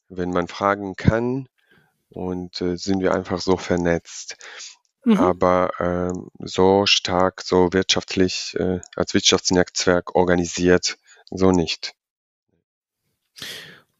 [0.08, 1.48] wenn man fragen kann
[2.08, 4.38] und äh, sind wir einfach so vernetzt.
[5.06, 5.18] Mhm.
[5.18, 10.98] Aber ähm, so stark, so wirtschaftlich äh, als Wirtschaftsnetzwerk organisiert,
[11.30, 11.94] so nicht.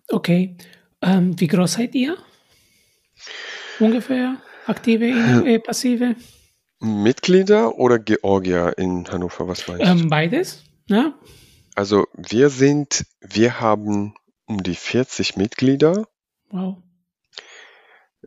[0.09, 0.57] Okay.
[1.01, 2.17] Ähm, wie groß seid ihr?
[3.79, 4.39] Ungefähr?
[4.67, 5.07] Aktive,
[5.47, 6.17] äh, passive?
[6.81, 9.47] Mitglieder oder Georgier in Hannover?
[9.47, 9.89] Was meinst du?
[9.89, 11.15] Ähm, beides, ja.
[11.77, 14.15] Also wir sind, wir haben
[14.47, 16.09] um die 40 Mitglieder.
[16.51, 16.83] Wow.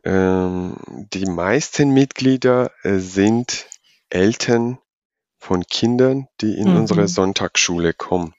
[0.04, 0.76] Ähm,
[1.12, 3.66] die meisten Mitglieder äh, sind
[4.08, 4.78] Eltern
[5.38, 6.76] von Kindern, die in mhm.
[6.76, 8.34] unsere Sonntagsschule kommen.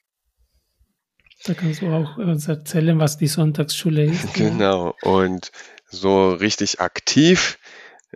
[1.43, 4.33] Da kannst du auch uns erzählen, was die Sonntagsschule ist.
[4.33, 4.95] Genau.
[5.01, 5.51] Und
[5.87, 7.57] so richtig aktiv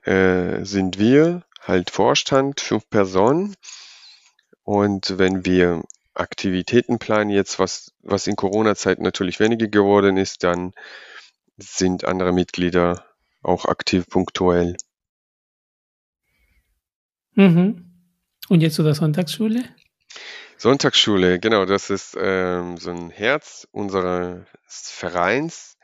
[0.03, 3.55] äh, sind wir halt Vorstand, fünf Personen.
[4.63, 10.73] Und wenn wir Aktivitäten planen, jetzt was, was in Corona-Zeit natürlich weniger geworden ist, dann
[11.57, 13.05] sind andere Mitglieder
[13.45, 14.75] auch aktiv punktuell.
[17.33, 17.91] Mhm.
[18.49, 19.63] Und jetzt zu der Sonntagsschule?
[20.57, 25.77] Sonntagsschule, genau, das ist ähm, so ein Herz unseres Vereins.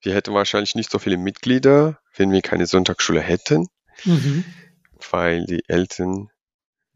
[0.00, 3.66] Wir hätten wahrscheinlich nicht so viele Mitglieder, wenn wir keine Sonntagsschule hätten.
[4.04, 4.44] Mhm
[5.10, 6.28] weil die Eltern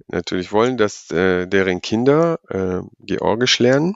[0.09, 3.95] natürlich wollen, dass äh, deren Kinder äh, Georgisch lernen,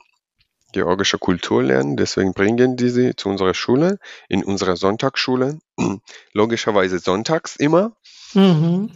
[0.73, 1.97] georgische Kultur lernen.
[1.97, 5.59] Deswegen bringen die sie zu unserer Schule, in unserer Sonntagsschule.
[6.33, 7.97] Logischerweise sonntags immer.
[8.35, 8.91] Mhm.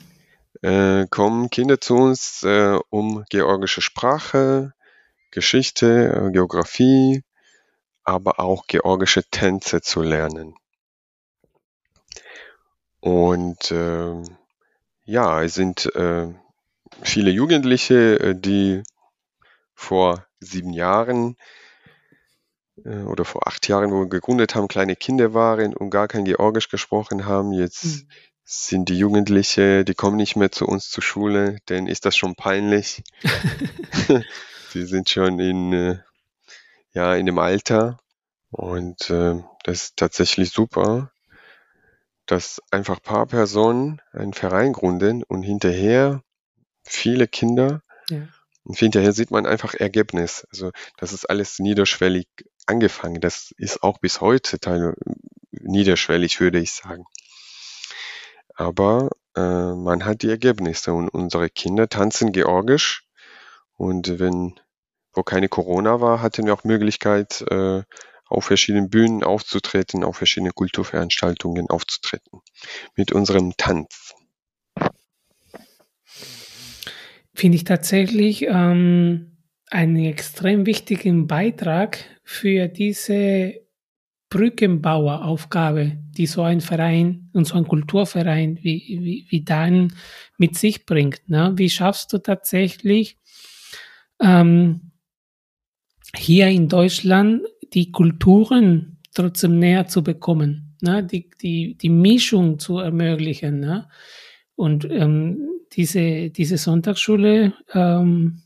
[0.62, 4.72] Äh, kommen Kinder zu uns, äh, um georgische Sprache,
[5.30, 7.22] Geschichte, äh, Geografie,
[8.04, 10.54] aber auch georgische Tänze zu lernen.
[13.00, 14.22] Und äh,
[15.04, 16.28] ja, es sind äh,
[17.02, 18.82] viele Jugendliche, äh, die
[19.74, 21.36] vor sieben Jahren
[22.76, 26.68] oder vor acht Jahren, wo wir gegründet haben, kleine Kinder waren und gar kein Georgisch
[26.68, 27.52] gesprochen haben.
[27.52, 28.08] Jetzt mhm.
[28.44, 32.34] sind die Jugendliche, die kommen nicht mehr zu uns zur Schule, denn ist das schon
[32.34, 33.02] peinlich.
[34.70, 35.98] Sie sind schon in, äh,
[36.94, 37.98] ja, in dem Alter
[38.50, 41.12] und äh, das ist tatsächlich super,
[42.26, 46.22] dass einfach ein paar Personen einen Verein gründen und hinterher
[46.84, 48.28] viele Kinder ja.
[48.64, 50.46] und hinterher sieht man einfach Ergebnis.
[50.50, 52.26] Also das ist alles niederschwellig
[52.66, 53.20] angefangen.
[53.20, 54.94] Das ist auch bis heute teil
[55.50, 57.04] niederschwellig, würde ich sagen.
[58.54, 63.04] Aber äh, man hat die Ergebnisse und unsere Kinder tanzen georgisch.
[63.76, 64.60] Und wenn,
[65.12, 67.82] wo keine Corona war, hatten wir auch Möglichkeit, äh,
[68.26, 72.40] auf verschiedenen Bühnen aufzutreten, auf verschiedene Kulturveranstaltungen aufzutreten
[72.96, 74.14] mit unserem Tanz.
[77.34, 79.31] Finde ich tatsächlich ähm,
[79.72, 83.54] einen extrem wichtigen Beitrag für diese
[84.28, 89.94] Brückenbaueraufgabe, die so ein Verein und so ein Kulturverein wie, wie, wie dein
[90.36, 91.28] mit sich bringt.
[91.28, 91.52] Ne?
[91.56, 93.18] Wie schaffst du tatsächlich
[94.20, 94.92] ähm,
[96.14, 101.02] hier in Deutschland die Kulturen trotzdem näher zu bekommen, ne?
[101.02, 103.60] die, die, die Mischung zu ermöglichen.
[103.60, 103.88] Ne?
[104.54, 108.41] Und ähm, diese, diese Sonntagsschule ähm,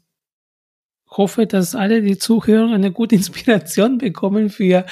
[1.17, 4.87] hoffe, dass alle die Zuhörer eine gute Inspiration bekommen für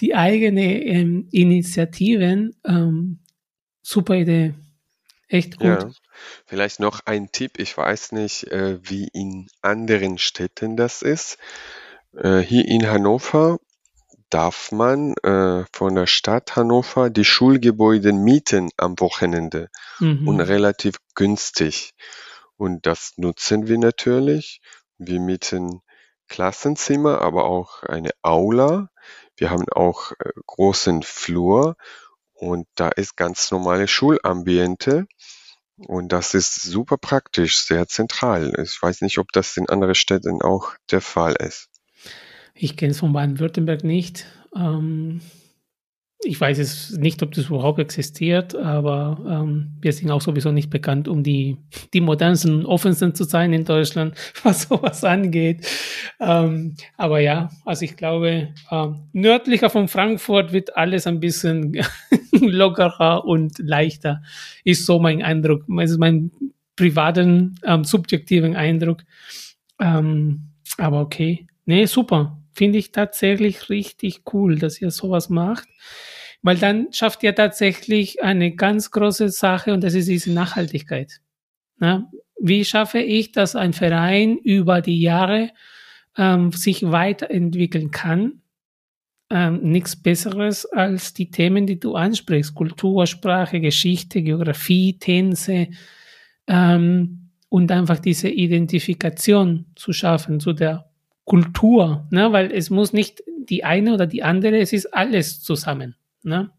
[0.00, 2.56] die eigene ähm, Initiativen.
[2.64, 3.20] Ähm,
[3.82, 4.54] super Idee.
[5.28, 5.66] Echt gut.
[5.66, 5.90] Ja.
[6.46, 7.58] Vielleicht noch ein Tipp.
[7.58, 11.38] Ich weiß nicht, äh, wie in anderen Städten das ist.
[12.16, 13.58] Äh, hier in Hannover
[14.30, 20.26] darf man äh, von der Stadt Hannover die Schulgebäude mieten am Wochenende mhm.
[20.26, 21.94] und relativ günstig.
[22.56, 24.60] Und das nutzen wir natürlich.
[25.02, 25.80] Wir mieten
[26.28, 28.90] Klassenzimmer, aber auch eine Aula.
[29.34, 31.76] Wir haben auch äh, großen Flur
[32.34, 35.06] und da ist ganz normale Schulambiente.
[35.78, 38.52] Und das ist super praktisch, sehr zentral.
[38.62, 41.70] Ich weiß nicht, ob das in anderen Städten auch der Fall ist.
[42.54, 44.26] Ich kenne es von Baden-Württemberg nicht.
[44.54, 45.22] Ähm,
[46.22, 50.68] ich weiß es nicht, ob das überhaupt existiert, aber ähm, wir sind auch sowieso nicht
[50.68, 51.56] bekannt, um die,
[51.94, 55.66] die modernsten, offensten zu sein in Deutschland, was sowas angeht.
[56.20, 61.80] Ähm, aber ja, also ich glaube, ähm, nördlicher von Frankfurt wird alles ein bisschen
[62.32, 64.22] lockerer und leichter,
[64.62, 65.64] ist so mein Eindruck.
[65.68, 66.30] Das ist mein
[66.76, 69.04] privaten, ähm, subjektiven Eindruck.
[69.80, 71.46] Ähm, aber okay.
[71.64, 75.66] Nee, super finde ich tatsächlich richtig cool, dass ihr sowas macht,
[76.42, 81.22] weil dann schafft ihr tatsächlich eine ganz große Sache und das ist diese Nachhaltigkeit.
[81.78, 85.52] Na, wie schaffe ich, dass ein Verein über die Jahre
[86.18, 88.42] ähm, sich weiterentwickeln kann?
[89.30, 92.54] Ähm, nichts Besseres als die Themen, die du ansprichst.
[92.54, 95.68] Kultur, Sprache, Geschichte, Geografie, Tänze
[96.46, 100.89] ähm, und einfach diese Identifikation zu schaffen zu der
[101.30, 102.32] Kultur, ne?
[102.32, 105.94] weil es muss nicht die eine oder die andere, es ist alles zusammen.
[106.24, 106.50] Ne?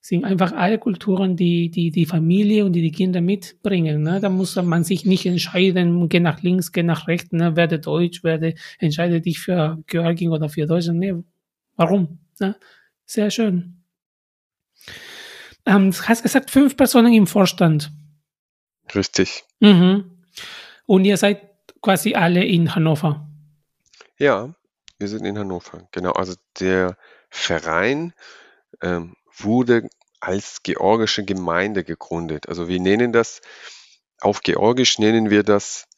[0.00, 4.04] Es sind einfach alle Kulturen, die, die die Familie und die die Kinder mitbringen.
[4.04, 4.20] Ne?
[4.20, 7.56] Da muss man sich nicht entscheiden, geh nach links, geh nach rechts, ne?
[7.56, 11.00] werde Deutsch, werde, entscheide dich für Georgien oder für Deutschland.
[11.00, 11.24] Ne?
[11.74, 12.20] Warum?
[12.38, 12.54] Ne?
[13.04, 13.82] Sehr schön.
[15.66, 17.90] Ähm, du hast gesagt, fünf Personen im Vorstand.
[18.94, 19.42] Richtig.
[19.58, 20.04] Mhm.
[20.86, 21.40] Und ihr seid
[21.80, 23.28] quasi alle in Hannover.
[24.22, 24.54] Ja,
[25.00, 25.88] wir sind in Hannover.
[25.90, 26.96] Genau, also der
[27.28, 28.12] Verein
[28.80, 29.88] ähm, wurde
[30.20, 32.48] als georgische Gemeinde gegründet.
[32.48, 33.40] Also wir nennen das,
[34.20, 35.88] auf Georgisch nennen wir das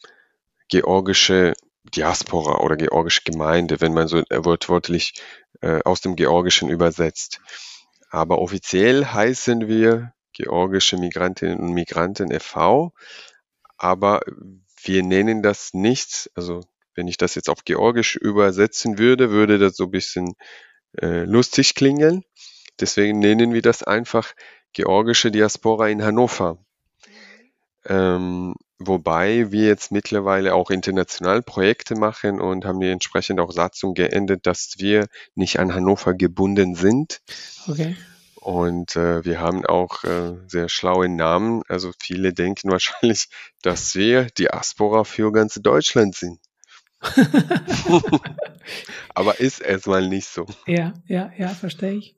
[0.70, 1.52] georgische
[1.94, 5.20] Diaspora oder georgische Gemeinde, wenn man so wortwörtlich
[5.60, 7.42] äh, aus dem Georgischen übersetzt.
[8.08, 12.94] Aber offiziell heißen wir georgische Migrantinnen und Migranten e.V.,
[13.76, 14.22] aber
[14.82, 16.62] wir nennen das nicht, also
[16.94, 20.34] wenn ich das jetzt auf Georgisch übersetzen würde, würde das so ein bisschen
[21.01, 22.24] äh, lustig klingen.
[22.80, 24.34] Deswegen nennen wir das einfach
[24.72, 26.59] georgische Diaspora in Hannover.
[27.86, 33.95] Ähm, wobei wir jetzt mittlerweile auch international Projekte machen und haben die entsprechend auch Satzung
[33.95, 37.20] geändert, dass wir nicht an Hannover gebunden sind.
[37.68, 37.97] Okay.
[38.36, 41.62] Und äh, wir haben auch äh, sehr schlaue Namen.
[41.68, 43.28] Also viele denken wahrscheinlich,
[43.62, 46.40] dass wir Diaspora für ganz Deutschland sind.
[49.14, 50.46] Aber ist erstmal nicht so.
[50.66, 52.16] Ja, ja, ja, verstehe ich.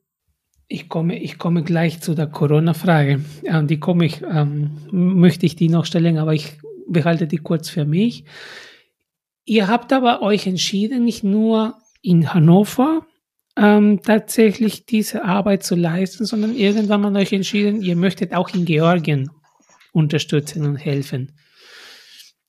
[0.67, 3.21] Ich komme, ich komme gleich zu der Corona-Frage.
[3.45, 6.57] Ähm, die komme ich, ähm, möchte ich die noch stellen, aber ich
[6.87, 8.25] behalte die kurz für mich.
[9.45, 13.05] ihr habt aber euch entschieden, nicht nur in Hannover
[13.57, 18.65] ähm, tatsächlich diese Arbeit zu leisten, sondern irgendwann mal euch entschieden, ihr möchtet auch in
[18.65, 19.31] Georgien
[19.93, 21.33] unterstützen und helfen.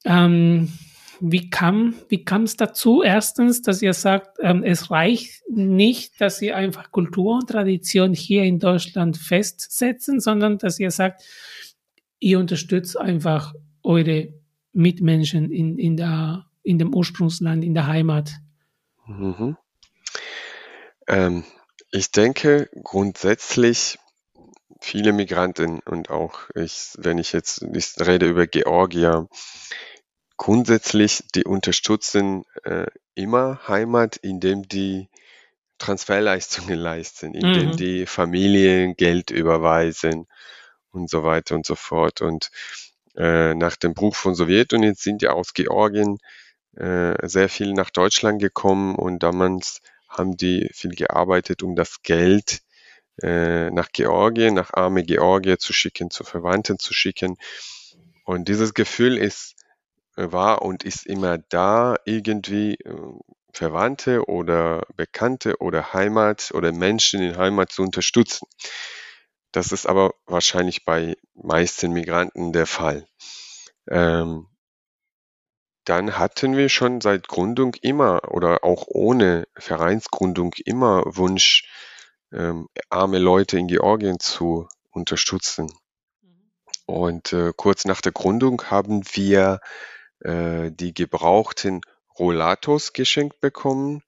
[0.05, 0.73] Ähm,
[1.21, 3.03] wie kam wie kam es dazu?
[3.03, 8.45] Erstens, dass ihr sagt, ähm, es reicht nicht, dass ihr einfach Kultur und Tradition hier
[8.45, 11.23] in Deutschland festsetzen, sondern dass ihr sagt,
[12.21, 14.35] ihr unterstützt einfach eure
[14.73, 18.33] Mitmenschen in, in, der, in dem Ursprungsland, in der Heimat.
[19.07, 19.57] Mhm.
[21.07, 21.45] Ähm,
[21.91, 23.99] ich denke grundsätzlich
[24.81, 29.29] viele Migranten und auch ich, wenn ich jetzt ich rede über Georgier,
[30.39, 35.09] grundsätzlich die unterstützen äh, immer Heimat, indem die
[35.79, 37.77] Transferleistungen leisten, indem mhm.
[37.77, 40.27] die Familien Geld überweisen
[40.91, 42.23] und so weiter und so fort.
[42.23, 42.51] Und
[43.17, 46.19] äh, nach dem Bruch von Sowjetunion sind ja aus Georgien
[46.77, 52.61] äh, sehr viel nach Deutschland gekommen und damals haben die viel gearbeitet, um das Geld
[53.21, 57.37] äh, nach Georgien, nach arme Georgier zu schicken, zu Verwandten zu schicken.
[58.25, 59.58] Und dieses Gefühl ist,
[60.19, 63.13] war und ist immer da, irgendwie äh,
[63.53, 68.47] Verwandte oder Bekannte oder Heimat oder Menschen in Heimat zu unterstützen.
[69.53, 73.07] Das ist aber wahrscheinlich bei meisten Migranten der Fall.
[73.89, 74.47] Ähm,
[75.85, 81.65] dann hatten wir schon seit Gründung immer oder auch ohne Vereinsgründung immer Wunsch,
[82.31, 85.73] ähm, arme Leute in Georgien zu unterstützen.
[86.21, 86.51] Mhm.
[86.85, 91.81] Und äh, kurz nach der Gründung haben wir äh, die gebrauchten
[92.19, 94.03] Rollatos geschenkt bekommen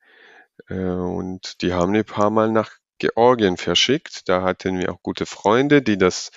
[0.68, 4.28] äh, und die haben wir ein paar Mal nach Georgien verschickt.
[4.28, 6.30] Da hatten wir auch gute Freunde, die das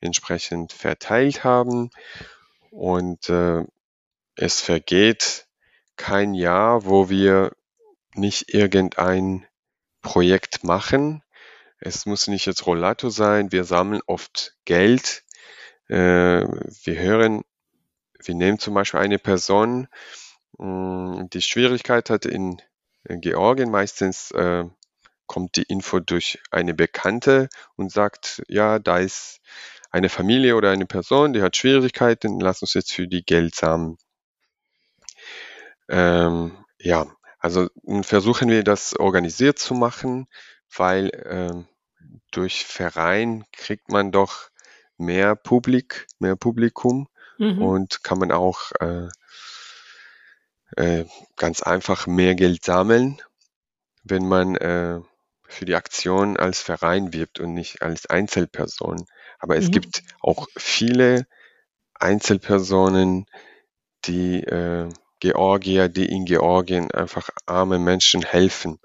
[0.00, 1.90] entsprechend verteilt haben.
[2.70, 3.64] Und äh,
[4.36, 5.46] es vergeht
[5.96, 7.52] kein Jahr, wo wir
[8.14, 9.46] nicht irgendein
[10.02, 11.22] Projekt machen.
[11.78, 13.52] Es muss nicht jetzt Rollato sein.
[13.52, 15.24] Wir sammeln oft Geld.
[15.88, 15.94] Äh,
[16.46, 17.42] wir hören,
[18.26, 19.88] wir nehmen zum Beispiel eine Person,
[20.58, 22.60] mh, die Schwierigkeit hat in,
[23.04, 23.70] in Georgien.
[23.70, 24.64] Meistens äh,
[25.26, 29.40] kommt die Info durch eine Bekannte und sagt, ja, da ist
[29.90, 33.96] eine Familie oder eine Person, die hat Schwierigkeiten, lass uns jetzt für die Geld sammeln.
[35.88, 37.06] Ähm, ja,
[37.38, 37.68] also
[38.02, 40.26] versuchen wir das organisiert zu machen,
[40.74, 41.68] weil ähm,
[42.30, 44.48] durch Verein kriegt man doch
[44.96, 47.08] mehr Publik, mehr Publikum
[47.38, 47.62] mhm.
[47.62, 49.08] und kann man auch äh,
[50.76, 51.04] äh,
[51.36, 53.20] ganz einfach mehr Geld sammeln,
[54.02, 55.00] wenn man äh,
[55.46, 59.06] für die Aktion als Verein wirbt und nicht als Einzelperson.
[59.38, 59.72] Aber es mhm.
[59.72, 61.26] gibt auch viele
[61.94, 63.26] Einzelpersonen,
[64.04, 64.88] die äh,
[65.20, 68.78] Georgier, die in Georgien einfach arme Menschen helfen.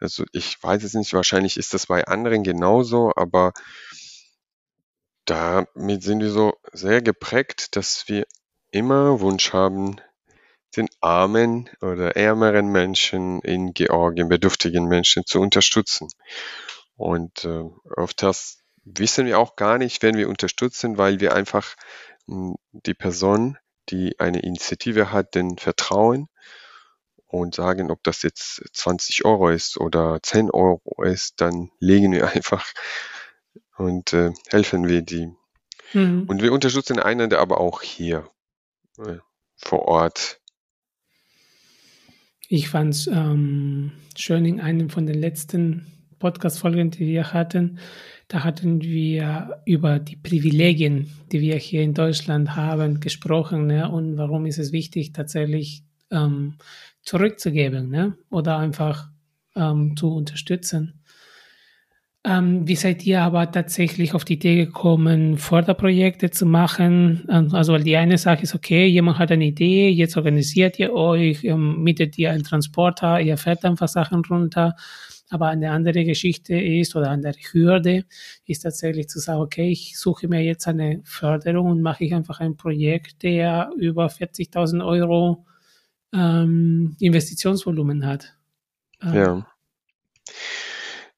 [0.00, 3.52] Also ich weiß es nicht, wahrscheinlich ist das bei anderen genauso, aber
[5.28, 8.26] damit sind wir so sehr geprägt, dass wir
[8.70, 10.00] immer Wunsch haben,
[10.76, 16.08] den armen oder ärmeren Menschen in Georgien, bedürftigen Menschen zu unterstützen.
[16.96, 17.64] Und äh,
[17.96, 21.74] oft das wissen wir auch gar nicht, wenn wir unterstützen, weil wir einfach
[22.26, 23.58] hm, die Person
[23.90, 26.28] die eine Initiative hat, den vertrauen
[27.26, 32.28] und sagen, ob das jetzt 20 Euro ist oder 10 Euro ist, dann legen wir
[32.34, 32.66] einfach
[33.78, 35.30] und äh, helfen wir die.
[35.94, 36.24] Mhm.
[36.26, 38.28] Und wir unterstützen einander aber auch hier
[38.98, 39.16] äh,
[39.56, 40.40] vor Ort.
[42.48, 45.86] Ich fand es ähm, schön in einem von den letzten
[46.18, 47.78] Podcast-Folgen, die wir hatten,
[48.28, 53.90] da hatten wir über die Privilegien, die wir hier in Deutschland haben, gesprochen ne?
[53.90, 56.56] und warum ist es wichtig, tatsächlich ähm,
[57.02, 58.18] zurückzugeben ne?
[58.28, 59.08] oder einfach
[59.56, 61.00] ähm, zu unterstützen.
[62.24, 67.26] Ähm, wie seid ihr aber tatsächlich auf die Idee gekommen, Förderprojekte zu machen?
[67.30, 71.44] Ähm, also die eine Sache ist, okay, jemand hat eine Idee, jetzt organisiert ihr euch,
[71.44, 74.74] ähm, mietet ihr einen Transporter, ihr fährt einfach Sachen runter
[75.30, 78.04] aber eine andere Geschichte ist oder eine andere Hürde
[78.46, 82.40] ist tatsächlich zu sagen, okay, ich suche mir jetzt eine Förderung und mache ich einfach
[82.40, 85.44] ein Projekt, der über 40.000 Euro
[86.12, 88.34] ähm, Investitionsvolumen hat.
[89.02, 89.46] Ähm, ja.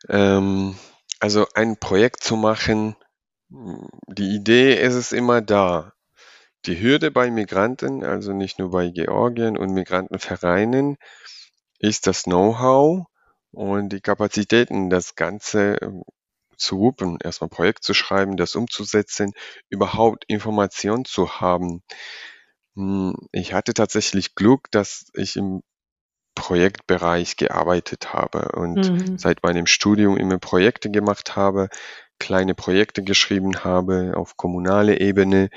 [0.09, 0.75] Ähm,
[1.21, 2.97] also ein Projekt zu machen,
[3.49, 5.93] die Idee ist es immer da.
[6.67, 10.97] Die Hürde bei Migranten, also nicht nur bei Georgien und Migrantenvereinen,
[11.79, 13.07] ist das Know-how
[13.53, 16.05] und die Kapazitäten, das Ganze ähm,
[16.57, 19.33] zu wuppen, erstmal ein Projekt zu schreiben, das umzusetzen,
[19.71, 21.83] überhaupt Informationen zu haben.
[22.77, 25.63] Hm, ich hatte tatsächlich Glück, dass ich im
[26.35, 29.19] Projektbereich gearbeitet habe und Mhm.
[29.19, 31.69] seit meinem Studium immer Projekte gemacht habe,
[32.19, 35.51] kleine Projekte geschrieben habe auf kommunaler Ebene.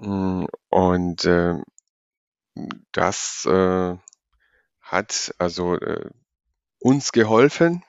[0.00, 1.54] Hm, und äh,
[2.92, 3.96] das äh,
[4.80, 6.10] hat also äh,
[6.80, 7.84] uns geholfen,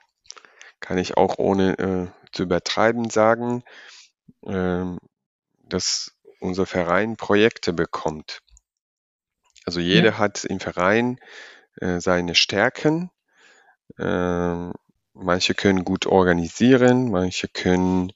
[0.80, 3.64] kann ich auch ohne äh, zu übertreiben sagen,
[4.46, 4.86] äh,
[5.64, 8.42] dass unser Verein Projekte bekommt.
[9.66, 10.18] Also jeder Ja.
[10.18, 11.20] hat im Verein
[11.80, 13.10] äh, seine Stärken.
[13.98, 14.74] Ähm,
[15.14, 18.12] manche können gut organisieren, manche können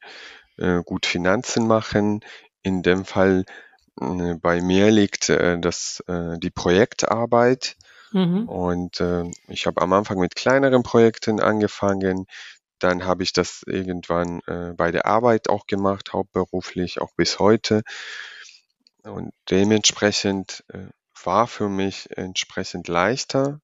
[0.57, 2.21] äh, gut Finanzen machen.
[2.61, 3.45] In dem Fall
[3.99, 7.75] äh, bei mir liegt äh, das, die Projektarbeit.
[8.11, 8.47] Mhm.
[8.47, 9.03] Und
[9.47, 12.27] ich habe am Anfang mit kleineren Projekten angefangen.
[12.77, 14.41] Dann habe ich das irgendwann
[14.77, 17.81] bei der Arbeit auch gemacht, hauptberuflich, auch bis heute.
[19.01, 20.63] Und dementsprechend
[21.23, 23.59] war für mich entsprechend leichter,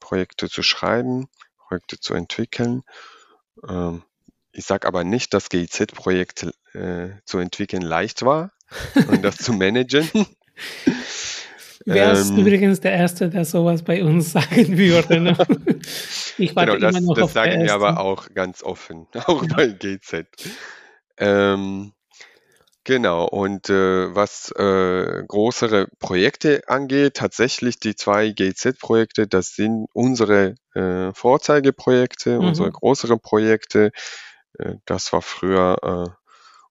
[0.00, 1.28] Projekte zu schreiben,
[1.58, 2.82] Projekte zu entwickeln.
[3.68, 4.02] Ähm,
[4.52, 8.52] ich sage aber nicht, dass GIZ-Projekte äh, zu entwickeln leicht war
[9.08, 10.08] und das zu managen.
[11.84, 15.20] Wärst Ähm, übrigens der Erste, der sowas bei uns sagen würde.
[15.20, 15.36] Ne?
[16.38, 19.44] Ich warte Genau, das, immer noch das auf sagen wir aber auch ganz offen, auch
[19.44, 19.54] Ja.
[19.54, 20.26] bei GZ.
[21.18, 21.92] Ähm,
[22.84, 30.54] genau, und äh, was äh, größere Projekte angeht, tatsächlich die zwei GZ-Projekte, das sind unsere
[30.74, 32.72] äh, Vorzeigeprojekte, unsere Mhm.
[32.72, 33.92] größeren Projekte.
[34.58, 36.10] Äh, das war früher äh,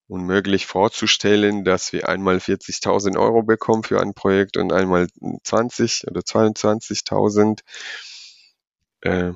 [0.08, 5.08] unmöglich vorzustellen, dass wir einmal 40.000 Euro bekommen für ein Projekt und einmal
[5.44, 7.64] 20 oder 22.000.
[9.02, 9.34] Äh,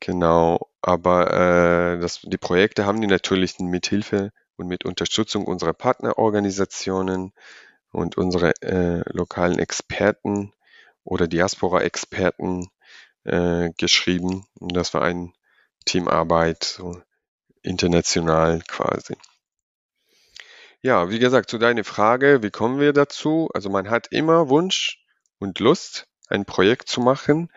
[0.00, 5.72] Genau, aber äh, das, die Projekte haben die natürlich mit Hilfe und mit Unterstützung unserer
[5.72, 7.32] Partnerorganisationen
[7.90, 10.52] und unserer äh, lokalen Experten
[11.04, 12.68] oder Diaspora-Experten
[13.24, 14.46] äh, geschrieben.
[14.58, 15.32] Und das war eine
[15.84, 17.00] Teamarbeit, so
[17.62, 19.16] international quasi.
[20.82, 23.48] Ja, wie gesagt, zu deiner Frage, wie kommen wir dazu?
[23.54, 25.02] Also man hat immer Wunsch
[25.38, 27.50] und Lust, ein Projekt zu machen,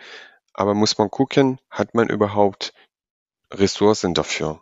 [0.53, 2.73] aber muss man gucken, hat man überhaupt
[3.51, 4.61] Ressourcen dafür,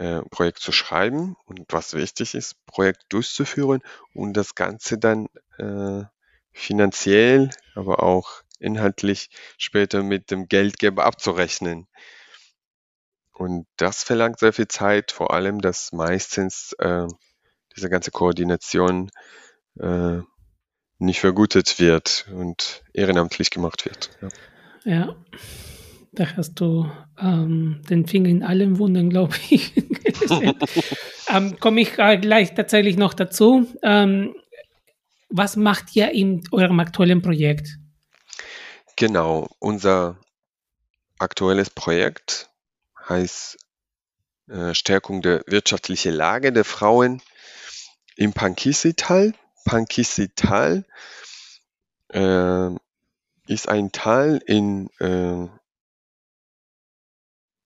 [0.00, 3.82] äh, Projekt zu schreiben und was wichtig ist, Projekt durchzuführen
[4.14, 5.28] und das Ganze dann
[5.58, 6.04] äh,
[6.52, 9.28] finanziell, aber auch inhaltlich
[9.58, 11.86] später mit dem Geldgeber abzurechnen.
[13.32, 17.06] Und das verlangt sehr viel Zeit, vor allem, dass meistens äh,
[17.76, 19.10] diese ganze Koordination
[19.78, 20.20] äh,
[20.98, 24.10] nicht vergütet wird und ehrenamtlich gemacht wird.
[24.22, 24.28] Ja.
[24.84, 25.16] Ja,
[26.12, 29.72] da hast du ähm, den Finger in allen Wunden, glaube ich.
[31.28, 33.66] ähm, Komme ich äh, gleich tatsächlich noch dazu.
[33.82, 34.34] Ähm,
[35.28, 37.78] was macht ihr in eurem aktuellen Projekt?
[38.96, 40.18] Genau, unser
[41.18, 42.50] aktuelles Projekt
[43.08, 43.56] heißt
[44.48, 47.22] äh, Stärkung der wirtschaftlichen Lage der Frauen
[48.16, 49.34] im Pankisi-Tal.
[49.64, 50.84] Pankisi-Tal
[52.08, 52.70] äh,
[53.46, 55.50] ist ein Tal in, äh, in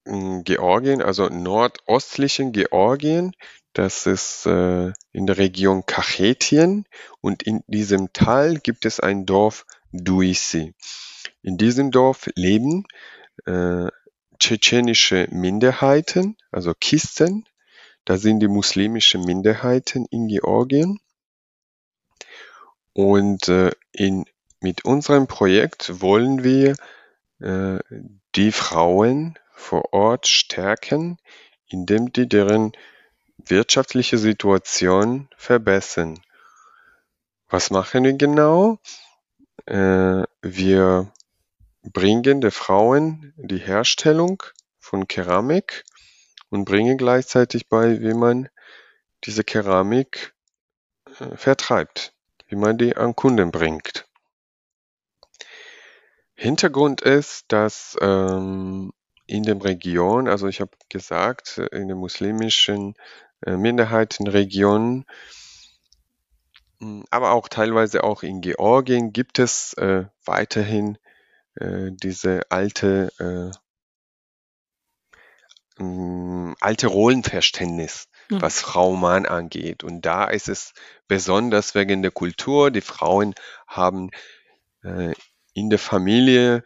[0.05, 3.33] Georgien, also nordostlichen Georgien.
[3.73, 6.87] Das ist äh, in der Region Kachetien
[7.21, 10.75] und in diesem Tal gibt es ein Dorf Duisi.
[11.43, 12.85] In diesem Dorf leben
[13.47, 13.89] äh,
[14.39, 17.47] tschetschenische Minderheiten, also Kisten.
[18.05, 21.01] Da sind die muslimischen Minderheiten in Georgien.
[22.93, 24.27] Und äh, in,
[24.61, 26.77] mit unserem Projekt wollen wir
[27.41, 27.79] äh,
[28.37, 31.19] die Frauen vor Ort stärken,
[31.67, 32.73] indem die deren
[33.39, 36.21] wirtschaftliche Situation verbessern.
[37.49, 38.79] Was machen wir genau?
[39.67, 41.12] Äh, wir
[41.83, 44.43] bringen den Frauen die Herstellung
[44.79, 45.85] von Keramik
[46.51, 48.49] und bringen gleichzeitig bei, wie man
[49.25, 50.35] diese Keramik
[51.19, 52.12] äh, vertreibt,
[52.49, 54.07] wie man die an Kunden bringt.
[56.35, 58.93] Hintergrund ist, dass ähm,
[59.27, 62.95] in der Region, also ich habe gesagt, in den muslimischen
[63.47, 65.07] äh, Minderheitenregionen,
[67.11, 70.99] aber auch teilweise auch in Georgien gibt es äh, weiterhin
[71.57, 73.11] äh, diese alte,
[75.79, 78.43] äh, mh, alte Rollenverständnis, Mhm.
[78.43, 79.85] was Frau-Mann angeht.
[79.85, 80.72] Und da ist es
[81.09, 82.70] besonders wegen der Kultur.
[82.70, 83.35] Die Frauen
[83.66, 84.11] haben
[84.85, 85.14] äh,
[85.55, 86.64] in der Familie,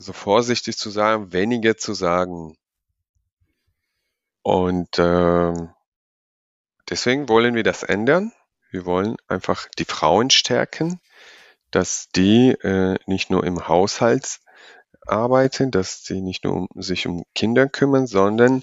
[0.00, 2.56] so vorsichtig zu sagen, weniger zu sagen.
[4.42, 5.52] Und äh,
[6.88, 8.32] deswegen wollen wir das ändern.
[8.70, 11.00] Wir wollen einfach die Frauen stärken,
[11.70, 14.40] dass die äh, nicht nur im Haushalt
[15.06, 18.62] arbeiten, dass sie nicht nur um, sich um Kinder kümmern, sondern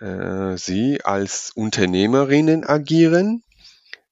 [0.00, 3.44] äh, sie als Unternehmerinnen agieren,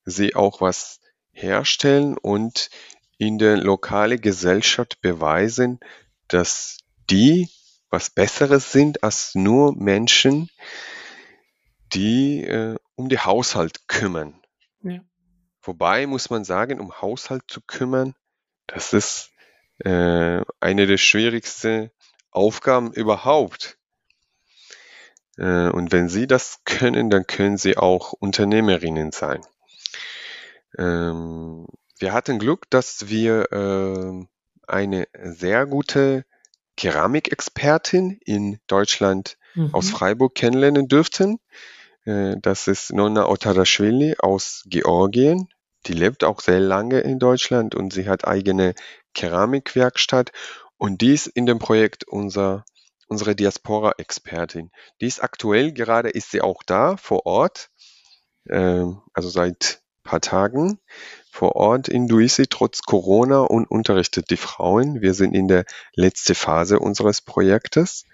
[0.05, 1.01] sie auch was
[1.33, 2.71] herstellen und
[3.19, 5.81] in der lokalen Gesellschaft beweisen,
[6.29, 6.79] dass
[7.11, 7.49] die
[7.91, 10.51] was Besseres sind als nur Menschen,
[11.93, 14.41] die äh, um den Haushalt kümmern.
[14.83, 15.01] Ja.
[15.63, 18.15] Wobei muss man sagen, um Haushalt zu kümmern,
[18.67, 19.31] das ist
[19.79, 21.91] äh, eine der schwierigsten
[22.31, 23.79] Aufgaben überhaupt.
[25.39, 29.41] Äh, und wenn Sie das können, dann können Sie auch Unternehmerinnen sein.
[30.77, 31.67] Ähm,
[31.99, 34.27] wir hatten Glück, dass wir äh,
[34.67, 36.25] eine sehr gute
[36.77, 39.75] Keramikexpertin in Deutschland mhm.
[39.75, 41.41] aus Freiburg kennenlernen dürften.
[42.05, 45.49] Äh, das ist Nonna Otarashvili aus Georgien.
[45.87, 48.75] Die lebt auch sehr lange in Deutschland und sie hat eigene
[49.15, 50.33] Keramikwerkstatt
[50.77, 52.65] und dies in dem Projekt unser,
[53.09, 54.71] unsere Diaspora-Expertin.
[55.01, 57.71] Dies aktuell gerade ist sie auch da vor Ort,
[58.45, 60.79] äh, also seit paar Tagen
[61.31, 65.01] vor Ort in Duisi trotz Corona und unterrichtet die Frauen.
[65.01, 65.65] Wir sind in der
[65.95, 68.05] letzten Phase unseres Projektes.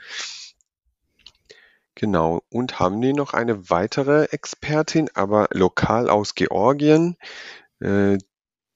[1.95, 2.43] Genau.
[2.51, 7.17] Und haben die noch eine weitere Expertin, aber lokal aus Georgien,
[7.81, 8.19] äh,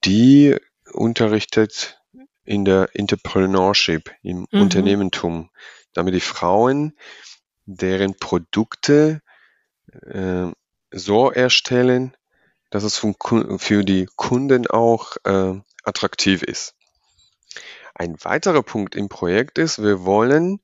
[0.05, 0.57] die
[0.93, 2.01] unterrichtet
[2.45, 4.63] in der Entrepreneurship, im mhm.
[4.63, 5.51] Unternehmertum,
[5.93, 6.97] damit die Frauen
[7.67, 9.21] deren Produkte
[10.07, 10.47] äh,
[10.91, 12.17] so erstellen,
[12.71, 15.55] dass es für die Kunden auch äh,
[15.85, 16.75] attraktiv ist.
[17.95, 20.61] Ein weiterer Punkt im Projekt ist, wir wollen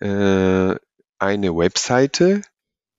[0.00, 0.74] äh,
[1.18, 2.42] eine Webseite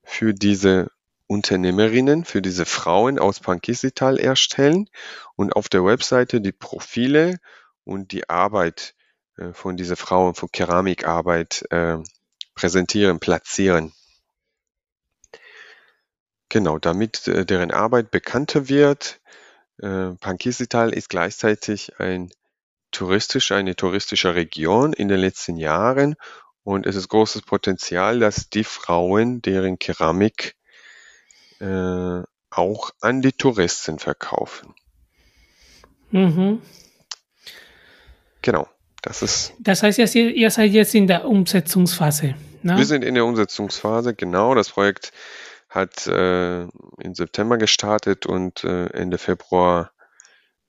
[0.04, 0.90] für diese
[1.28, 4.90] Unternehmerinnen, für diese Frauen aus Pankisital erstellen
[5.36, 7.38] und auf der Webseite die Profile
[7.84, 8.96] und die Arbeit
[9.38, 11.98] äh, von dieser Frauen, von Keramikarbeit äh,
[12.56, 13.94] präsentieren, platzieren.
[16.50, 19.20] Genau, damit äh, deren Arbeit bekannter wird.
[19.80, 22.32] Äh, Pankisital ist gleichzeitig ein
[22.92, 26.16] touristisch, eine touristische Region in den letzten Jahren
[26.64, 30.56] und es ist großes Potenzial, dass die Frauen deren Keramik
[31.60, 34.74] äh, auch an die Touristen verkaufen.
[36.12, 36.62] Mhm.
[38.42, 38.68] Genau,
[39.02, 39.54] das ist.
[39.60, 42.36] Das heißt, ihr, ihr seid jetzt in der Umsetzungsphase.
[42.64, 42.78] Ne?
[42.78, 44.56] Wir sind in der Umsetzungsphase, genau.
[44.56, 45.12] Das Projekt
[45.70, 49.92] hat äh, im September gestartet und äh, Ende Februar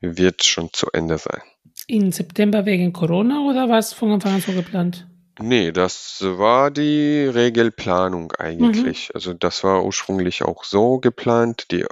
[0.00, 1.42] wird schon zu Ende sein.
[1.86, 5.06] In September wegen Corona oder was von Anfang an so geplant?
[5.40, 9.08] Nee, das war die Regelplanung eigentlich.
[9.08, 9.12] Mhm.
[9.14, 11.86] Also das war ursprünglich auch so geplant, die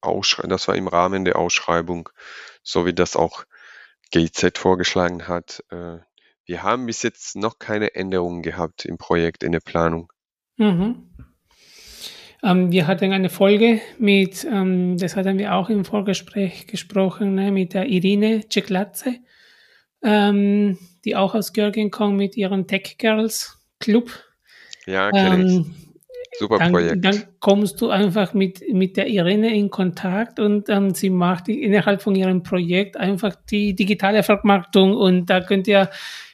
[0.00, 2.08] Ausschrei das war im Rahmen der Ausschreibung,
[2.62, 3.44] so wie das auch
[4.10, 5.62] GIZ vorgeschlagen hat.
[5.70, 5.98] Äh,
[6.44, 10.12] wir haben bis jetzt noch keine Änderungen gehabt im Projekt, in der Planung.
[10.56, 11.08] Mhm.
[12.42, 17.52] Ähm, wir hatten eine Folge mit, ähm, das hatten wir auch im Vorgespräch gesprochen, ne,
[17.52, 19.14] mit der Irine Ceklatze,
[20.02, 24.10] ähm, die auch aus Georgien kommt mit ihrem Tech Girls Club.
[24.86, 25.52] Ja, kenne ich.
[25.52, 25.74] Ähm,
[26.38, 27.04] Super dann, Projekt.
[27.04, 32.00] Dann kommst du einfach mit, mit der Irene in Kontakt und ähm, sie macht innerhalb
[32.00, 35.90] von ihrem Projekt einfach die digitale Vermarktung und da könnt ihr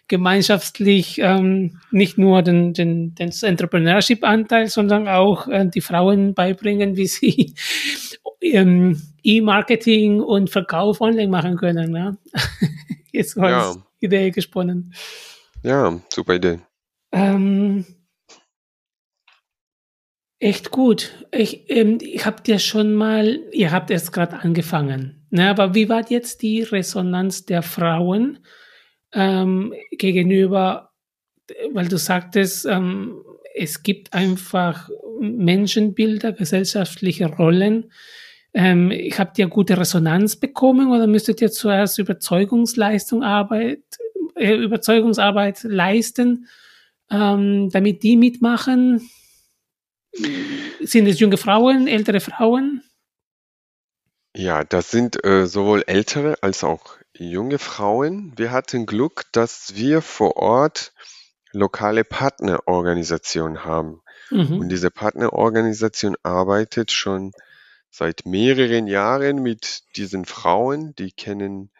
[0.08, 7.06] gemeinschaftlich ähm, nicht nur den, den, den Entrepreneurship-Anteil, sondern auch äh, die Frauen beibringen, wie
[7.06, 7.54] sie
[8.40, 11.92] ähm, E-Marketing und Verkauf online machen können.
[11.92, 12.16] Ne?
[13.12, 13.76] Jetzt war ja.
[14.00, 14.94] Idee gesponnen.
[15.62, 16.60] Ja, super Idee.
[17.12, 17.84] Ähm,
[20.38, 21.26] echt gut.
[21.32, 25.50] Ich, ähm, ich habe dir schon mal, ihr habt erst gerade angefangen, ne?
[25.50, 28.38] aber wie war jetzt die Resonanz der Frauen?
[29.12, 30.90] Ähm, gegenüber,
[31.72, 33.22] weil du sagtest, ähm,
[33.54, 34.88] es gibt einfach
[35.20, 37.90] Menschenbilder, gesellschaftliche Rollen.
[38.54, 43.82] Ähm, habt ihr gute Resonanz bekommen oder müsstet ihr zuerst Überzeugungsleistung Arbeit,
[44.36, 46.46] äh, Überzeugungsarbeit leisten,
[47.10, 49.08] ähm, damit die mitmachen?
[50.80, 52.82] Sind es junge Frauen, ältere Frauen?
[54.36, 58.32] Ja, das sind äh, sowohl ältere als auch junge Frauen.
[58.36, 60.92] Wir hatten Glück, dass wir vor Ort
[61.52, 64.02] lokale Partnerorganisationen haben.
[64.30, 64.58] Mhm.
[64.58, 67.32] Und diese Partnerorganisation arbeitet schon
[67.90, 70.94] seit mehreren Jahren mit diesen Frauen.
[70.96, 71.70] Die kennen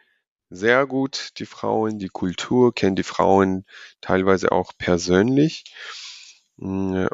[0.50, 3.66] sehr gut die Frauen, die Kultur, kennen die Frauen
[4.00, 5.64] teilweise auch persönlich.
[6.56, 7.06] Mm,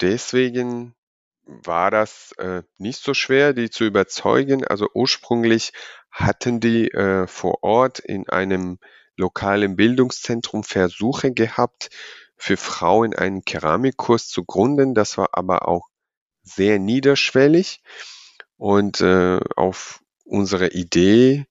[0.00, 0.94] deswegen
[1.46, 4.64] war das äh, nicht so schwer, die zu überzeugen.
[4.64, 5.72] Also ursprünglich
[6.14, 8.78] hatten die äh, vor Ort in einem
[9.16, 11.90] lokalen Bildungszentrum Versuche gehabt,
[12.36, 14.94] für Frauen einen Keramikkurs zu gründen.
[14.94, 15.88] Das war aber auch
[16.42, 17.82] sehr niederschwellig.
[18.56, 21.46] Und äh, auf unsere Idee,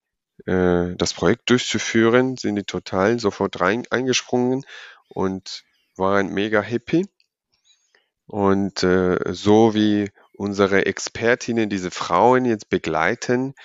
[0.46, 4.66] äh, das Projekt durchzuführen, sind die total sofort rein eingesprungen
[5.10, 5.64] und
[5.98, 7.06] waren mega happy.
[8.28, 13.56] Und äh, so wie unsere Expertinnen diese Frauen jetzt begleiten,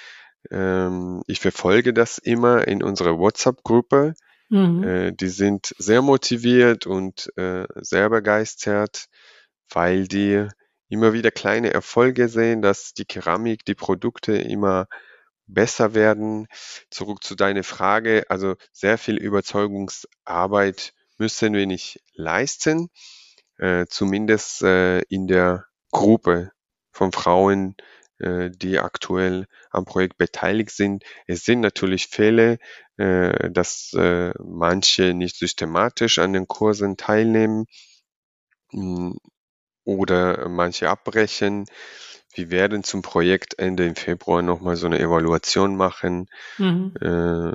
[0.50, 4.14] ähm, ich verfolge das immer in unserer WhatsApp-Gruppe.
[4.48, 4.82] Mhm.
[4.82, 9.06] Äh, die sind sehr motiviert und äh, sehr begeistert,
[9.70, 10.46] weil die
[10.88, 14.86] immer wieder kleine Erfolge sehen, dass die Keramik, die Produkte immer
[15.46, 16.46] besser werden.
[16.90, 22.90] Zurück zu deiner Frage, also sehr viel Überzeugungsarbeit müssen wir nicht leisten,
[23.58, 26.52] äh, zumindest äh, in der Gruppe
[26.92, 27.76] von Frauen,
[28.20, 31.04] die aktuell am Projekt beteiligt sind.
[31.26, 32.58] Es sind natürlich Fälle,
[32.98, 37.66] äh, dass äh, manche nicht systematisch an den Kursen teilnehmen
[38.72, 39.16] hm,
[39.84, 41.66] oder manche abbrechen.
[42.34, 46.26] Wir werden zum Projektende im Februar nochmal so eine Evaluation machen,
[46.58, 46.92] mhm.
[47.00, 47.52] äh,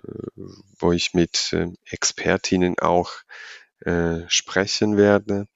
[0.80, 3.12] wo ich mit äh, Expertinnen auch
[3.82, 5.48] äh, sprechen werde.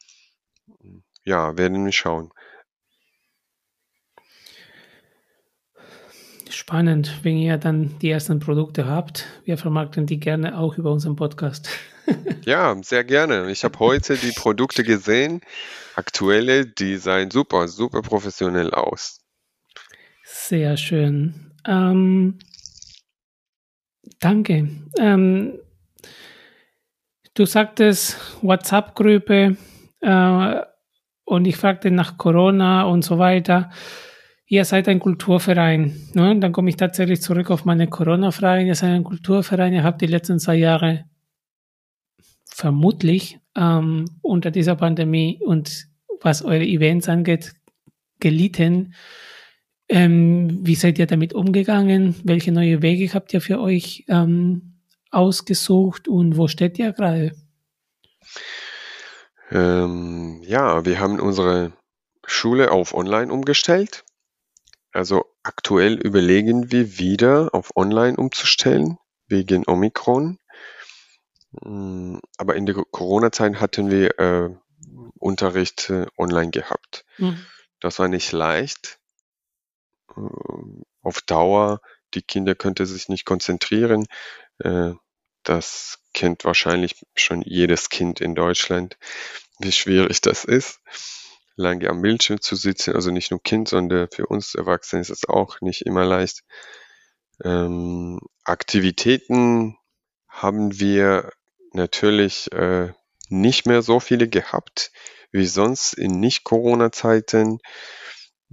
[1.24, 2.32] Ja, werden wir schauen.
[6.50, 9.26] Spannend, wenn ihr dann die ersten Produkte habt.
[9.46, 11.70] Wir vermarkten die gerne auch über unseren Podcast.
[12.46, 13.52] ja, sehr gerne.
[13.52, 15.42] Ich habe heute die Produkte gesehen.
[15.96, 19.22] Aktuelle, die sehen super, super professionell aus.
[20.24, 21.52] Sehr schön.
[21.66, 22.40] Ähm,
[24.20, 24.70] danke.
[25.00, 25.60] Ähm,
[27.34, 29.58] du sagtest WhatsApp-Gruppe
[30.02, 30.62] äh,
[31.26, 33.70] und ich fragte nach Corona und so weiter
[34.48, 36.10] ihr seid ein Kulturverein.
[36.14, 36.40] Ne?
[36.40, 38.66] Dann komme ich tatsächlich zurück auf meine Corona-Frage.
[38.66, 41.06] Ihr seid ein Kulturverein, ihr habt die letzten zwei Jahre
[42.46, 45.88] vermutlich ähm, unter dieser Pandemie und
[46.22, 47.54] was eure Events angeht,
[48.20, 48.96] gelitten.
[49.90, 52.16] Ähm, wie seid ihr damit umgegangen?
[52.24, 54.80] Welche neue Wege habt ihr für euch ähm,
[55.12, 57.34] ausgesucht und wo steht ihr gerade?
[59.52, 61.72] Ähm, ja, wir haben unsere
[62.26, 64.04] Schule auf Online umgestellt.
[64.98, 70.40] Also aktuell überlegen wir wieder auf Online umzustellen wegen Omikron.
[71.62, 74.50] Hm, aber in der Corona-Zeit hatten wir äh,
[75.20, 77.06] Unterricht äh, online gehabt.
[77.20, 77.46] Mhm.
[77.80, 78.98] Das war nicht leicht.
[80.16, 80.22] Äh,
[81.04, 81.80] auf Dauer,
[82.16, 84.08] die Kinder könnten sich nicht konzentrieren.
[84.58, 84.94] Äh,
[85.44, 88.98] das kennt wahrscheinlich schon jedes Kind in Deutschland,
[89.60, 90.80] wie schwierig das ist
[91.58, 95.28] lange am Bildschirm zu sitzen, also nicht nur Kind, sondern für uns Erwachsene ist es
[95.28, 96.44] auch nicht immer leicht.
[97.44, 99.78] Ähm, Aktivitäten
[100.30, 101.32] haben wir
[101.74, 102.94] natürlich äh,
[103.30, 104.92] nicht mehr so viele gehabt
[105.32, 107.60] wie sonst in Nicht-Corona-Zeiten.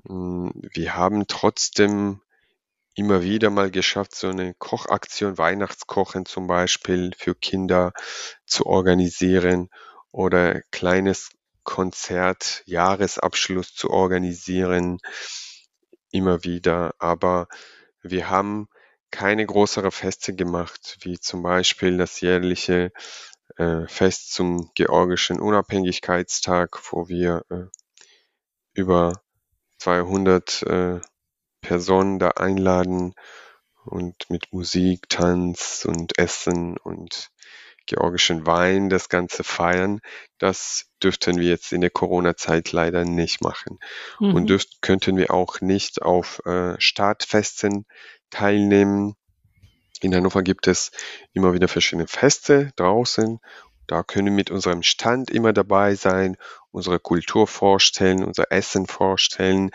[0.06, 2.20] Hm, wir haben trotzdem
[2.94, 7.92] immer wieder mal geschafft, so eine Kochaktion, Weihnachtskochen zum Beispiel für Kinder
[8.46, 9.68] zu organisieren
[10.12, 11.30] oder kleines
[11.64, 15.00] Konzert, Jahresabschluss zu organisieren,
[16.10, 16.94] immer wieder.
[16.98, 17.48] Aber
[18.02, 18.68] wir haben
[19.10, 22.92] keine größere Feste gemacht, wie zum Beispiel das jährliche
[23.56, 27.66] äh, Fest zum georgischen Unabhängigkeitstag, wo wir äh,
[28.74, 29.22] über
[29.78, 31.00] 200 äh,
[31.60, 33.14] Personen da einladen
[33.84, 37.30] und mit Musik, Tanz und Essen und
[37.86, 40.00] georgischen Wein das Ganze feiern.
[40.38, 43.78] Das dürften wir jetzt in der Corona-Zeit leider nicht machen.
[44.20, 44.34] Mhm.
[44.34, 47.86] Und dürft, könnten wir auch nicht auf äh, Startfesten
[48.30, 49.14] teilnehmen.
[50.00, 50.90] In Hannover gibt es
[51.32, 53.38] immer wieder verschiedene Feste draußen.
[53.86, 56.36] Da können wir mit unserem Stand immer dabei sein,
[56.70, 59.70] unsere Kultur vorstellen, unser Essen vorstellen,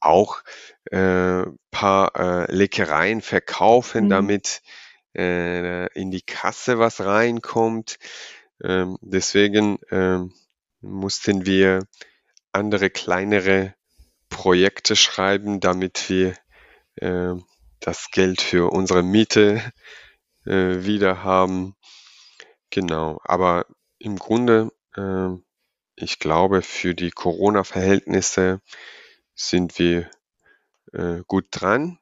[0.00, 0.42] auch
[0.90, 4.10] äh, paar äh, Leckereien verkaufen, mhm.
[4.10, 4.62] damit
[5.14, 7.98] äh, in die Kasse was reinkommt.
[8.62, 10.32] Ähm, deswegen ähm,
[10.80, 11.86] mussten wir
[12.52, 13.74] andere kleinere
[14.28, 16.34] Projekte schreiben, damit wir
[16.96, 17.34] äh,
[17.80, 19.62] das Geld für unsere Miete
[20.46, 21.76] äh, wieder haben.
[22.70, 23.66] Genau, aber
[23.98, 25.28] im Grunde, äh,
[25.96, 28.60] ich glaube, für die Corona-Verhältnisse
[29.34, 30.10] sind wir
[30.92, 31.98] äh, gut dran.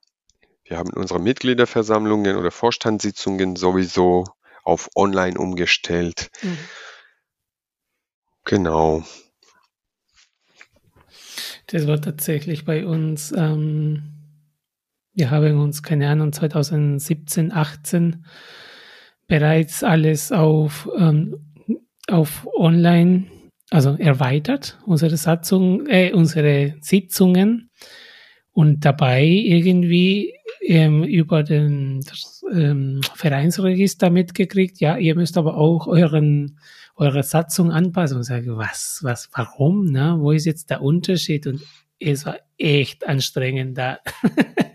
[0.72, 4.24] Wir haben unsere Mitgliederversammlungen oder Vorstandssitzungen sowieso
[4.64, 6.30] auf online umgestellt.
[6.42, 6.58] Mhm.
[8.46, 9.04] Genau.
[11.66, 14.14] Das war tatsächlich bei uns, ähm,
[15.12, 18.24] wir haben uns, keine Ahnung, 2017, 18
[19.26, 21.52] bereits alles auf, ähm,
[22.08, 23.26] auf online,
[23.68, 27.68] also erweitert, unsere Satzung, äh, unsere Sitzungen
[28.52, 35.86] und dabei irgendwie ähm, über den das, ähm, Vereinsregister mitgekriegt, ja, ihr müsst aber auch
[35.86, 36.58] euren
[36.94, 40.16] eure Satzung anpassen und sage, was, was, warum, ne?
[40.18, 41.46] Wo ist jetzt der Unterschied?
[41.46, 41.62] Und
[41.98, 43.98] es war echt anstrengend, da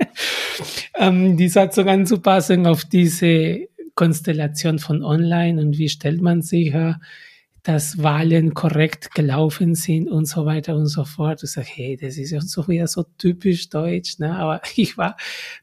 [0.96, 7.00] ähm, die Satzung anzupassen auf diese Konstellation von online und wie stellt man sicher,
[7.64, 11.44] dass Wahlen korrekt gelaufen sind und so weiter und so fort.
[11.44, 14.20] Ich sage, hey, das ist ja so wieder so typisch deutsch.
[14.20, 14.36] Ne?
[14.38, 15.18] Aber ich war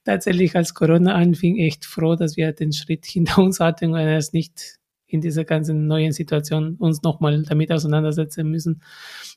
[0.04, 4.32] tatsächlich, als Corona anfing, echt froh, dass wir den Schritt hinter uns hatten und es
[4.32, 8.82] nicht in dieser ganzen neuen Situation uns nochmal damit auseinandersetzen müssen.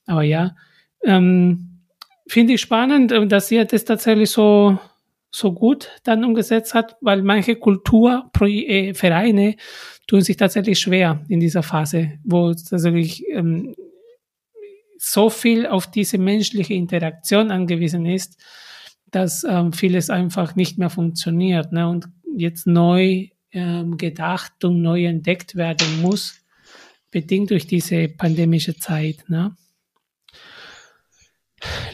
[0.06, 0.56] Aber ja,
[1.04, 1.78] ähm,
[2.28, 4.80] finde ich spannend, äh, dass ihr das tatsächlich so,
[5.32, 9.58] so gut dann umgesetzt hat, weil manche Kulturvereine äh,
[10.08, 13.76] tun sich tatsächlich schwer in dieser Phase, wo tatsächlich ähm,
[14.98, 18.42] so viel auf diese menschliche Interaktion angewiesen ist,
[19.12, 21.88] dass ähm, vieles einfach nicht mehr funktioniert ne?
[21.88, 26.42] und jetzt neu ähm, gedacht und neu entdeckt werden muss,
[27.12, 29.24] bedingt durch diese pandemische Zeit.
[29.28, 29.56] Ne?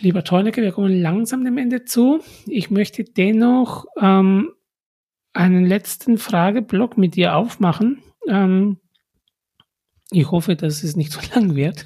[0.01, 2.21] Lieber Tornecke, wir kommen langsam dem Ende zu.
[2.47, 4.51] Ich möchte dennoch ähm,
[5.33, 8.01] einen letzten Frageblock mit dir aufmachen.
[8.27, 8.77] Ähm,
[10.11, 11.85] ich hoffe, dass es nicht so lang wird.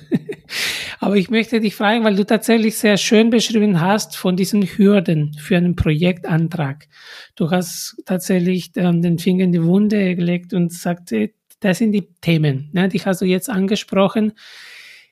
[0.99, 5.33] Aber ich möchte dich fragen, weil du tatsächlich sehr schön beschrieben hast von diesen Hürden
[5.39, 6.87] für einen Projektantrag.
[7.35, 12.07] Du hast tatsächlich ähm, den Finger in die Wunde gelegt und sagte, das sind die
[12.21, 14.33] Themen, ne, die hast du jetzt angesprochen.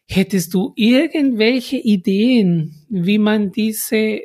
[0.07, 4.21] Hättest du irgendwelche Ideen, wie man diese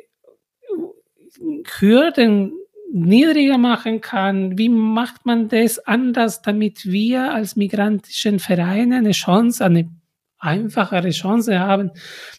[1.79, 2.53] Hürden
[2.93, 4.57] niedriger machen kann?
[4.57, 9.89] Wie macht man das anders, damit wir als migrantischen Vereine eine Chance, eine
[10.37, 11.91] einfachere Chance haben,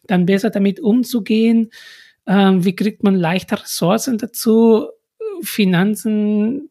[0.05, 1.71] dann besser damit umzugehen?
[2.27, 4.89] Ähm, wie kriegt man leichter Ressourcen dazu,
[5.43, 6.71] Finanzen,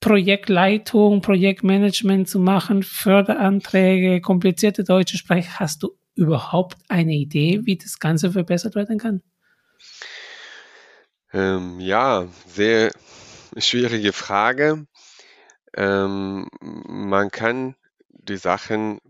[0.00, 5.58] Projektleitung, Projektmanagement zu machen, Förderanträge, komplizierte deutsche Sprache?
[5.58, 9.22] Hast du überhaupt eine Idee, wie das Ganze verbessert werden kann?
[11.36, 12.90] Ähm, ja, sehr
[13.58, 14.86] schwierige Frage.
[15.74, 17.76] Ähm, man kann
[18.08, 19.02] die Sachen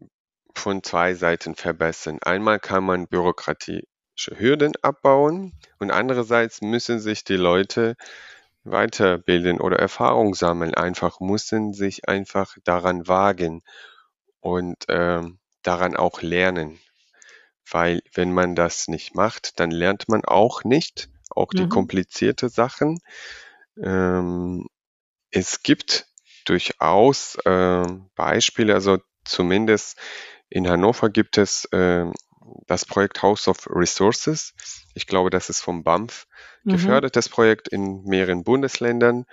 [0.53, 2.19] von zwei Seiten verbessern.
[2.23, 3.85] Einmal kann man bürokratische
[4.37, 7.95] Hürden abbauen und andererseits müssen sich die Leute
[8.65, 10.75] weiterbilden oder Erfahrung sammeln.
[10.75, 13.63] Einfach müssen sich einfach daran wagen
[14.41, 16.81] und ähm, daran auch lernen.
[17.71, 21.69] Weil wenn man das nicht macht, dann lernt man auch nicht, auch die mhm.
[21.69, 23.01] komplizierte Sachen.
[23.83, 24.67] Ähm,
[25.31, 26.07] es gibt
[26.45, 29.99] durchaus äh, Beispiele, also zumindest
[30.49, 32.07] in Hannover gibt es äh,
[32.67, 34.55] das Projekt House of Resources.
[34.95, 36.27] Ich glaube, das ist vom BAMF
[36.65, 36.73] mhm.
[36.73, 39.27] gefördertes Projekt in mehreren Bundesländern.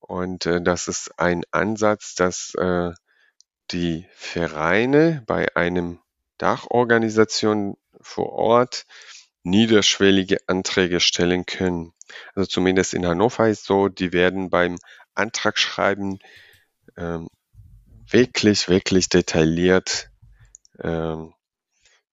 [0.00, 2.92] Und äh, das ist ein Ansatz, dass äh,
[3.70, 5.98] die Vereine bei einem
[6.38, 8.86] Dachorganisation vor Ort
[9.42, 11.92] niederschwellige Anträge stellen können.
[12.34, 14.78] Also zumindest in Hannover ist so, die werden beim
[15.14, 16.18] Antragsschreiben
[16.96, 17.28] ähm,
[18.10, 20.10] wirklich, wirklich detailliert
[20.82, 21.34] ähm,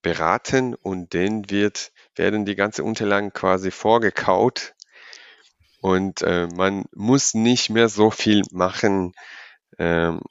[0.01, 4.75] beraten und dann wird, werden die ganzen Unterlagen quasi vorgekaut
[5.81, 9.13] und äh, man muss nicht mehr so viel machen,
[9.77, 10.21] ähm,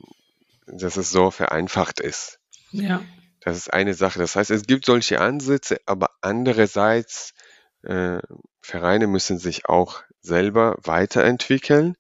[0.67, 2.41] dass es so vereinfacht ist.
[2.71, 3.03] Ja.
[3.45, 4.19] Das ist eine Sache.
[4.19, 7.35] Das heißt, es gibt solche Ansätze, aber andererseits,
[7.83, 8.19] äh,
[8.63, 11.97] Vereine müssen sich auch selber weiterentwickeln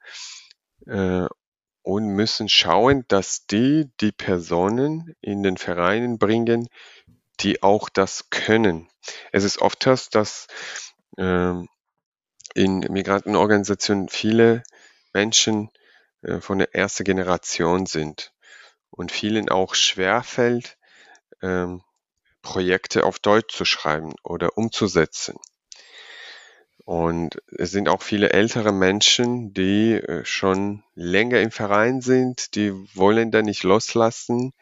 [0.86, 1.26] äh,
[1.82, 6.68] und müssen schauen, dass die die Personen in den Vereinen bringen,
[7.40, 8.88] die auch das können.
[9.30, 10.46] Es ist oft das, dass
[11.18, 11.52] äh,
[12.54, 14.62] in Migrantenorganisationen viele
[15.12, 15.70] Menschen
[16.22, 18.32] äh, von der ersten Generation sind
[18.88, 20.78] und vielen auch schwerfällt,
[21.44, 21.82] ähm,
[22.42, 25.36] Projekte auf Deutsch zu schreiben oder umzusetzen.
[26.84, 32.72] Und es sind auch viele ältere Menschen, die äh, schon länger im Verein sind, die
[32.94, 34.52] wollen da nicht loslassen.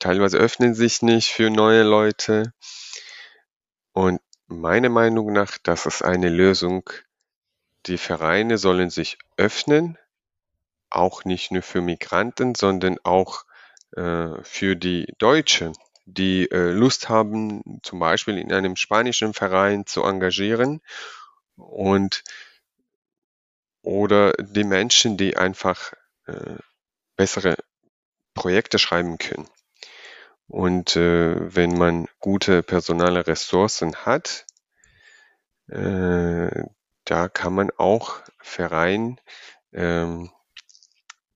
[0.00, 2.52] Teilweise öffnen sich nicht für neue Leute.
[3.92, 6.90] Und meiner Meinung nach, das ist eine Lösung.
[7.86, 9.98] Die Vereine sollen sich öffnen,
[10.90, 13.44] auch nicht nur für Migranten, sondern auch
[13.94, 15.72] für die Deutschen,
[16.04, 20.80] die äh, Lust haben, zum Beispiel in einem spanischen Verein zu engagieren
[21.56, 22.24] und
[23.82, 25.92] oder die Menschen, die einfach
[26.26, 26.56] äh,
[27.16, 27.56] bessere
[28.34, 29.48] Projekte schreiben können.
[30.46, 34.46] Und äh, wenn man gute personale Ressourcen hat,
[35.68, 36.64] äh,
[37.04, 39.20] da kann man auch Verein
[39.72, 40.30] ähm,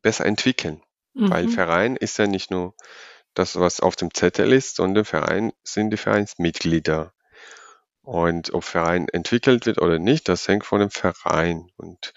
[0.01, 0.83] besser entwickeln.
[1.15, 1.31] Mhm.
[1.31, 2.75] Weil Verein ist ja nicht nur
[3.35, 7.13] das, was auf dem Zettel ist, sondern Verein sind die Vereinsmitglieder.
[8.03, 11.71] Und ob Verein entwickelt wird oder nicht, das hängt von dem Verein.
[11.77, 12.13] Und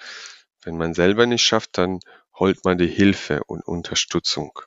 [0.63, 1.99] wenn man selber nicht schafft, dann
[2.33, 4.59] holt man die Hilfe und Unterstützung.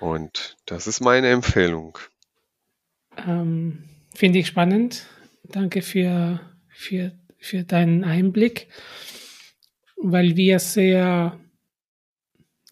[0.00, 1.98] Und das ist meine Empfehlung.
[3.16, 5.06] Ähm, Finde ich spannend.
[5.42, 8.68] Danke für, für, für deinen Einblick,
[9.96, 11.38] weil wir sehr,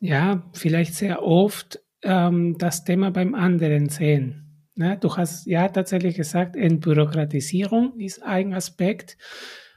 [0.03, 4.67] ja, vielleicht sehr oft ähm, das Thema beim anderen sehen.
[4.75, 4.99] Ne?
[5.01, 9.17] Du hast ja tatsächlich gesagt, Entbürokratisierung ist ein Aspekt,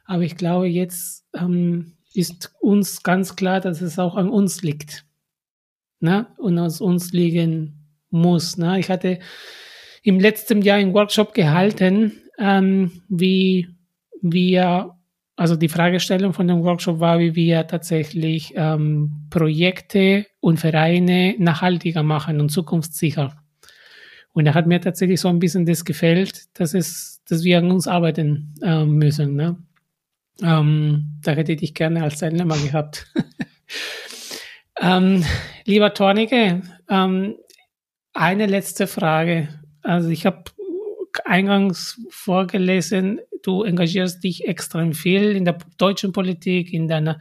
[0.04, 5.06] aber ich glaube, jetzt ähm, ist uns ganz klar, dass es auch an uns liegt
[6.00, 6.26] ne?
[6.38, 8.58] und aus uns liegen muss.
[8.58, 8.80] Ne?
[8.80, 9.20] Ich hatte
[10.02, 13.68] im letzten Jahr einen Workshop gehalten, ähm, wie
[14.24, 14.95] wir,
[15.36, 22.04] also die Fragestellung von dem Workshop war, wie wir tatsächlich ähm, Projekte und Vereine nachhaltiger
[22.04, 23.36] machen und zukunftssicher.
[24.32, 27.72] Und da hat mir tatsächlich so ein bisschen das gefällt, dass es, dass wir an
[27.72, 29.36] uns arbeiten äh, müssen.
[29.36, 29.58] Ne?
[30.42, 33.08] Ähm, da hätte ich dich gerne als Teilnehmer gehabt.
[34.82, 35.24] ähm,
[35.66, 37.36] lieber Tornike, ähm,
[38.14, 39.50] eine letzte Frage.
[39.82, 40.44] Also ich habe
[41.24, 47.20] eingangs vorgelesen, du engagierst dich extrem viel in der deutschen Politik, in deiner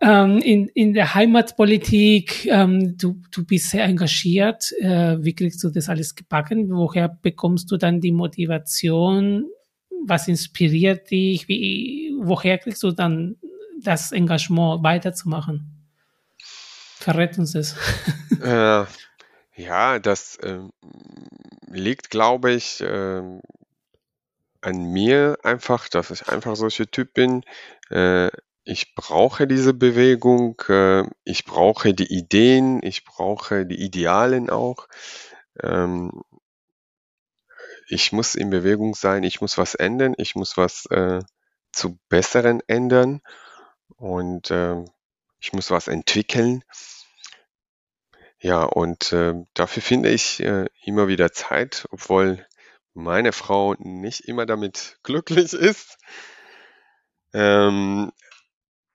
[0.00, 2.46] ähm, in, in der Heimatpolitik.
[2.46, 4.72] Ähm, du, du bist sehr engagiert.
[4.78, 6.70] Äh, wie kriegst du das alles gebacken?
[6.70, 9.46] Woher bekommst du dann die Motivation?
[10.06, 11.48] Was inspiriert dich?
[11.48, 13.36] Wie, woher kriegst du dann
[13.82, 15.78] das Engagement weiterzumachen?
[16.98, 17.76] Verrät uns das.
[18.40, 18.84] Äh,
[19.56, 20.60] ja, das äh,
[21.66, 23.22] liegt, glaube ich, äh,
[24.60, 27.44] an mir einfach, dass ich einfach solcher Typ bin.
[27.90, 28.30] Äh,
[28.64, 34.88] ich brauche diese Bewegung, äh, ich brauche die Ideen, ich brauche die Idealen auch.
[35.62, 36.22] Ähm,
[37.88, 41.20] ich muss in Bewegung sein, ich muss was ändern, ich muss was äh,
[41.72, 43.22] zu Besseren ändern
[43.96, 44.84] und äh,
[45.40, 46.62] ich muss was entwickeln.
[48.40, 52.46] Ja, und äh, dafür finde ich äh, immer wieder Zeit, obwohl
[52.98, 55.98] meine Frau nicht immer damit glücklich ist.
[57.32, 58.12] Ähm,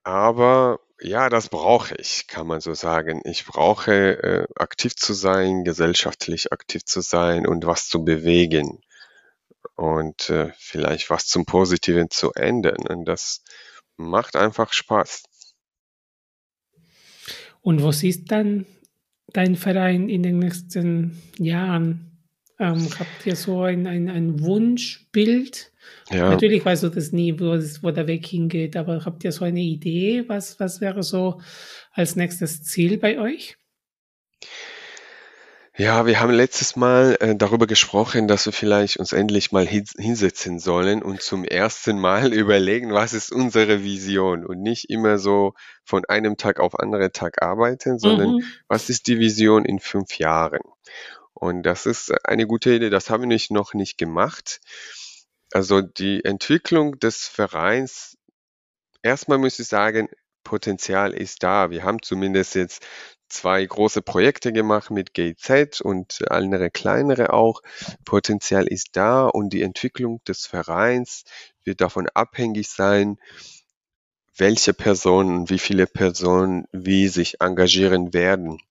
[0.03, 3.21] aber ja, das brauche ich, kann man so sagen.
[3.25, 8.81] Ich brauche äh, aktiv zu sein, gesellschaftlich aktiv zu sein und was zu bewegen
[9.75, 12.87] und äh, vielleicht was zum Positiven zu ändern.
[12.87, 13.43] Und das
[13.97, 15.23] macht einfach Spaß.
[17.61, 18.65] Und wo siehst dann
[19.27, 22.12] dein Verein in den nächsten Jahren?
[22.63, 25.73] Ähm, habt ihr so ein, ein, ein Wunschbild?
[26.09, 26.29] Ja.
[26.29, 29.59] Natürlich weißt du das nie, wo, wo der Weg hingeht, aber habt ihr so eine
[29.59, 30.23] Idee?
[30.27, 31.41] Was, was wäre so
[31.91, 33.57] als nächstes Ziel bei euch?
[35.75, 40.59] Ja, wir haben letztes Mal äh, darüber gesprochen, dass wir vielleicht uns endlich mal hinsetzen
[40.59, 45.53] sollen und zum ersten Mal überlegen, was ist unsere Vision und nicht immer so
[45.83, 48.43] von einem Tag auf anderen Tag arbeiten, sondern mhm.
[48.69, 50.61] was ist die Vision in fünf Jahren?
[51.43, 54.61] Und das ist eine gute Idee, das haben wir noch nicht gemacht.
[55.51, 58.17] Also die Entwicklung des Vereins,
[59.01, 60.07] erstmal muss ich sagen,
[60.45, 61.69] Potenzial ist da.
[61.69, 62.87] Wir haben zumindest jetzt
[63.27, 67.61] zwei große Projekte gemacht mit GZ und andere kleinere auch.
[68.05, 71.25] Potenzial ist da und die Entwicklung des Vereins
[71.65, 73.17] wird davon abhängig sein,
[74.37, 78.61] welche Personen, wie viele Personen wie sich engagieren werden.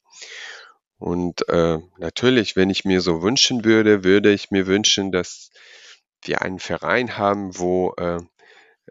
[1.02, 5.50] Und äh, natürlich, wenn ich mir so wünschen würde, würde ich mir wünschen, dass
[6.22, 8.20] wir einen Verein haben, wo äh,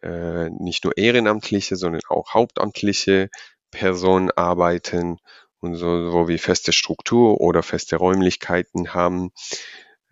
[0.02, 3.30] äh, nicht nur Ehrenamtliche, sondern auch hauptamtliche
[3.72, 5.20] Personen arbeiten
[5.62, 9.32] und so, wo wir feste Struktur oder feste Räumlichkeiten haben,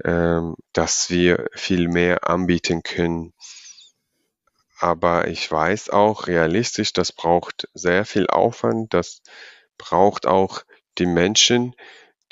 [0.06, 3.34] ähm, dass wir viel mehr anbieten können.
[4.80, 9.22] Aber ich weiß auch realistisch, das braucht sehr viel Aufwand, das
[9.78, 10.64] braucht auch
[11.00, 11.76] die Menschen,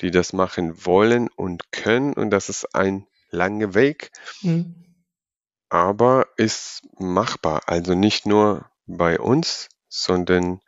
[0.00, 4.10] die das machen wollen und können und das ist ein langer Weg,
[4.42, 4.74] mhm.
[5.68, 7.62] aber ist machbar.
[7.66, 10.60] Also nicht nur bei uns, sondern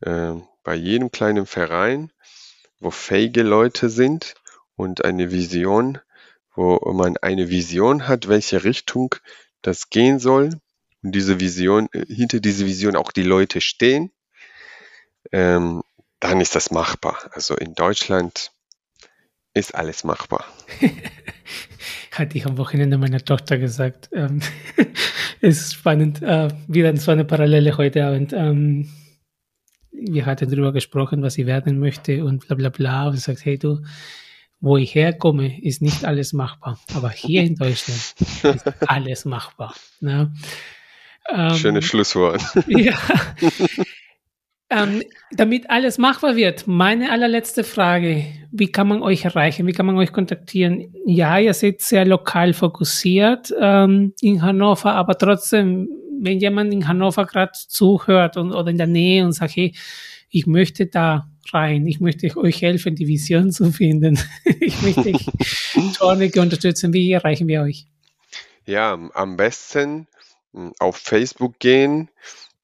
[0.00, 0.32] äh,
[0.62, 2.12] bei jedem kleinen Verein,
[2.78, 4.34] wo fähige Leute sind
[4.76, 5.98] und eine Vision,
[6.54, 9.14] wo man eine Vision hat, welche Richtung
[9.62, 10.58] das gehen soll.
[11.02, 14.10] Und diese Vision, hinter dieser Vision auch die Leute stehen,
[15.32, 15.82] ähm,
[16.20, 17.18] dann ist das machbar.
[17.32, 18.52] Also in Deutschland
[19.54, 20.44] ist alles machbar.
[22.12, 24.10] Hatte ich am Wochenende meiner Tochter gesagt.
[24.12, 24.40] Ähm,
[25.40, 28.32] es ist spannend, äh, wieder so eine Parallele heute Abend.
[28.32, 28.90] Ähm,
[29.90, 33.08] wir hatten darüber gesprochen, was sie werden möchte und bla bla bla.
[33.08, 33.82] Und sie sagt, hey du,
[34.60, 36.78] wo ich herkomme, ist nicht alles machbar.
[36.94, 38.00] Aber hier in Deutschland
[38.54, 39.74] ist alles machbar.
[40.00, 40.32] Ne?
[41.30, 42.42] Ähm, Schönes Schlusswort.
[42.66, 42.98] Ja.
[44.70, 45.02] Ähm,
[45.32, 48.24] damit alles machbar wird, meine allerletzte Frage.
[48.52, 49.66] Wie kann man euch erreichen?
[49.66, 50.94] Wie kann man euch kontaktieren?
[51.04, 55.88] Ja, ihr seid sehr lokal fokussiert ähm, in Hannover, aber trotzdem,
[56.20, 59.74] wenn jemand in Hannover gerade zuhört und, oder in der Nähe und sagt, hey,
[60.30, 64.18] ich möchte da rein, ich möchte euch helfen, die Vision zu finden,
[64.60, 65.12] ich möchte
[65.98, 67.86] Tornike unterstützen, wie erreichen wir euch?
[68.66, 70.06] Ja, am besten
[70.52, 72.08] hm, auf Facebook gehen.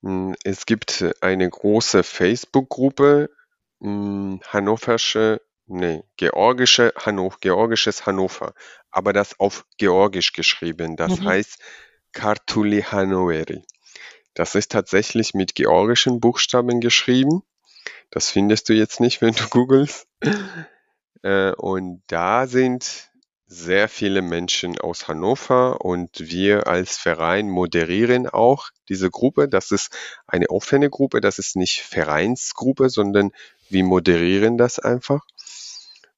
[0.06, 3.28] Hm, es gibt eine große Facebook-Gruppe,
[3.80, 8.54] hm, Hannoversche, nee, Georgische Hannover, Georgisches Hannover,
[8.92, 10.94] aber das auf Georgisch geschrieben.
[10.94, 11.24] Das mhm.
[11.24, 11.58] heißt
[12.12, 13.64] Kartuli Hanoveri.
[14.34, 17.42] Das ist tatsächlich mit georgischen Buchstaben geschrieben.
[18.10, 20.06] Das findest du jetzt nicht, wenn du googelst.
[21.22, 23.10] Äh, und da sind
[23.46, 29.48] sehr viele Menschen aus Hannover und wir als Verein moderieren auch diese Gruppe.
[29.48, 33.30] Das ist eine offene Gruppe, das ist nicht Vereinsgruppe, sondern
[33.68, 35.24] wir moderieren das einfach.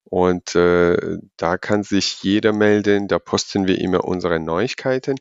[0.05, 5.17] Und äh, da kann sich jeder melden, da posten wir immer unsere Neuigkeiten.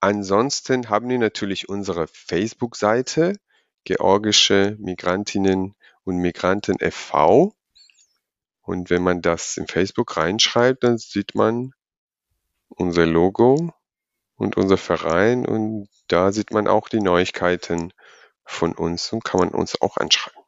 [0.00, 3.36] Ansonsten haben wir natürlich unsere Facebook-Seite,
[3.84, 7.54] Georgische Migrantinnen und Migranten e.V.
[8.66, 11.70] Und wenn man das in Facebook reinschreibt, dann sieht man
[12.68, 13.72] unser Logo
[14.34, 17.92] und unser Verein und da sieht man auch die Neuigkeiten
[18.44, 20.42] von uns und kann man uns auch anschreiben.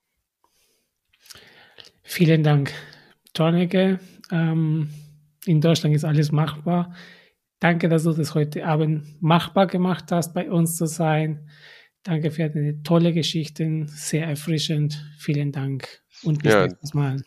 [2.02, 2.72] Vielen Dank,
[3.34, 4.00] Torneke.
[4.32, 4.90] Ähm,
[5.46, 6.94] in Deutschland ist alles machbar.
[7.60, 11.48] Danke, dass du das heute Abend machbar gemacht hast, bei uns zu sein.
[12.02, 15.04] Danke für deine tolle Geschichten, sehr erfrischend.
[15.18, 17.22] Vielen Dank und bis ja, nächstes Mal.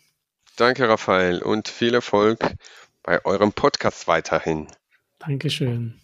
[0.56, 2.38] Danke, Raphael, und viel Erfolg
[3.02, 4.68] bei eurem Podcast weiterhin.
[5.18, 6.00] Dankeschön.